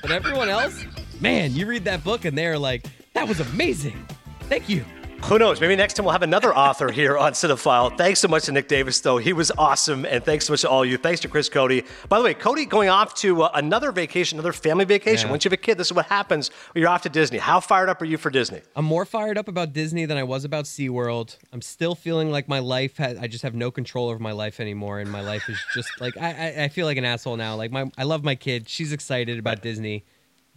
[0.02, 0.84] But everyone else,
[1.20, 4.06] man, you read that book and they're like, that was amazing.
[4.48, 4.84] Thank you.
[5.26, 5.60] Who knows?
[5.60, 7.96] Maybe next time we'll have another author here on Cinephile.
[7.96, 9.16] Thanks so much to Nick Davis, though.
[9.16, 10.04] He was awesome.
[10.04, 10.98] And thanks so much to all of you.
[10.98, 11.84] Thanks to Chris Cody.
[12.08, 15.28] By the way, Cody going off to uh, another vacation, another family vacation.
[15.28, 15.30] Yeah.
[15.30, 17.38] Once you have a kid, this is what happens when you're off to Disney.
[17.38, 18.60] How fired up are you for Disney?
[18.76, 21.38] I'm more fired up about Disney than I was about SeaWorld.
[21.52, 24.60] I'm still feeling like my life has, I just have no control over my life
[24.60, 24.98] anymore.
[24.98, 27.54] And my life is just like, I, I, I feel like an asshole now.
[27.54, 28.68] Like, my, I love my kid.
[28.68, 30.04] She's excited about Disney.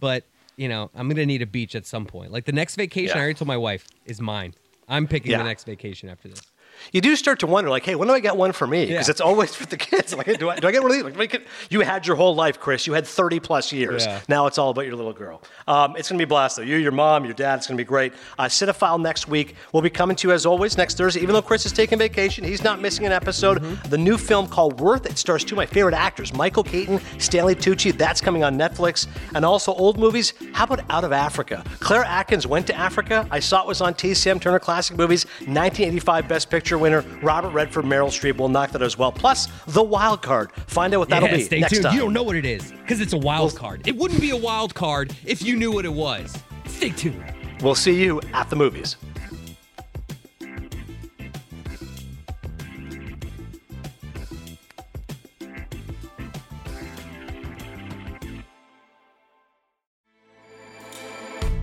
[0.00, 0.24] But,
[0.56, 2.32] you know, I'm going to need a beach at some point.
[2.32, 3.20] Like, the next vacation, Yeah.
[3.20, 4.54] I already told my wife, is mine.
[4.88, 5.38] I'm picking Yeah.
[5.38, 6.40] the next vacation after this.
[6.92, 8.86] You do start to wonder, like, hey, when do I get one for me?
[8.86, 9.10] Because Yeah.
[9.12, 10.14] it's always for the kids.
[10.14, 11.16] Like, do I, do I get one of these?
[11.16, 12.86] Like, you had your whole life, Chris.
[12.86, 14.06] You had 30 plus years.
[14.06, 14.20] Yeah.
[14.28, 15.42] Now it's all about your little girl.
[15.68, 16.62] Um, it's going to be a blast, though.
[16.62, 18.12] You, your mom, your dad, it's going to be great.
[18.38, 19.56] Uh, Cinephile next week.
[19.72, 21.20] We'll be coming to you, as always, next Thursday.
[21.20, 23.62] Even though Chris is taking vacation, he's not missing an episode.
[23.62, 23.90] Mm-hmm.
[23.90, 27.54] The new film called Worth, it stars two of my favorite actors, Michael Keaton, Stanley
[27.54, 27.96] Tucci.
[27.96, 29.06] That's coming on Netflix.
[29.34, 30.32] And also old movies.
[30.52, 31.62] How about Out of Africa?
[31.80, 33.26] Claire Atkins went to Africa.
[33.30, 35.24] I saw it was on TCM Turner Classic Movies.
[35.40, 39.12] 1985 Best Picture winner, Robert Redford, Meryl Streep will knock that as well.
[39.12, 40.50] Plus, The Wild Card.
[40.66, 41.84] Find out what that'll yeah, be stay next tuned.
[41.84, 41.94] time.
[41.94, 43.86] You don't know what it is because it's a wild card.
[43.86, 46.36] It wouldn't be a wild card if you knew what it was.
[46.66, 47.22] Stay tuned.
[47.62, 48.96] We'll see you at the movies.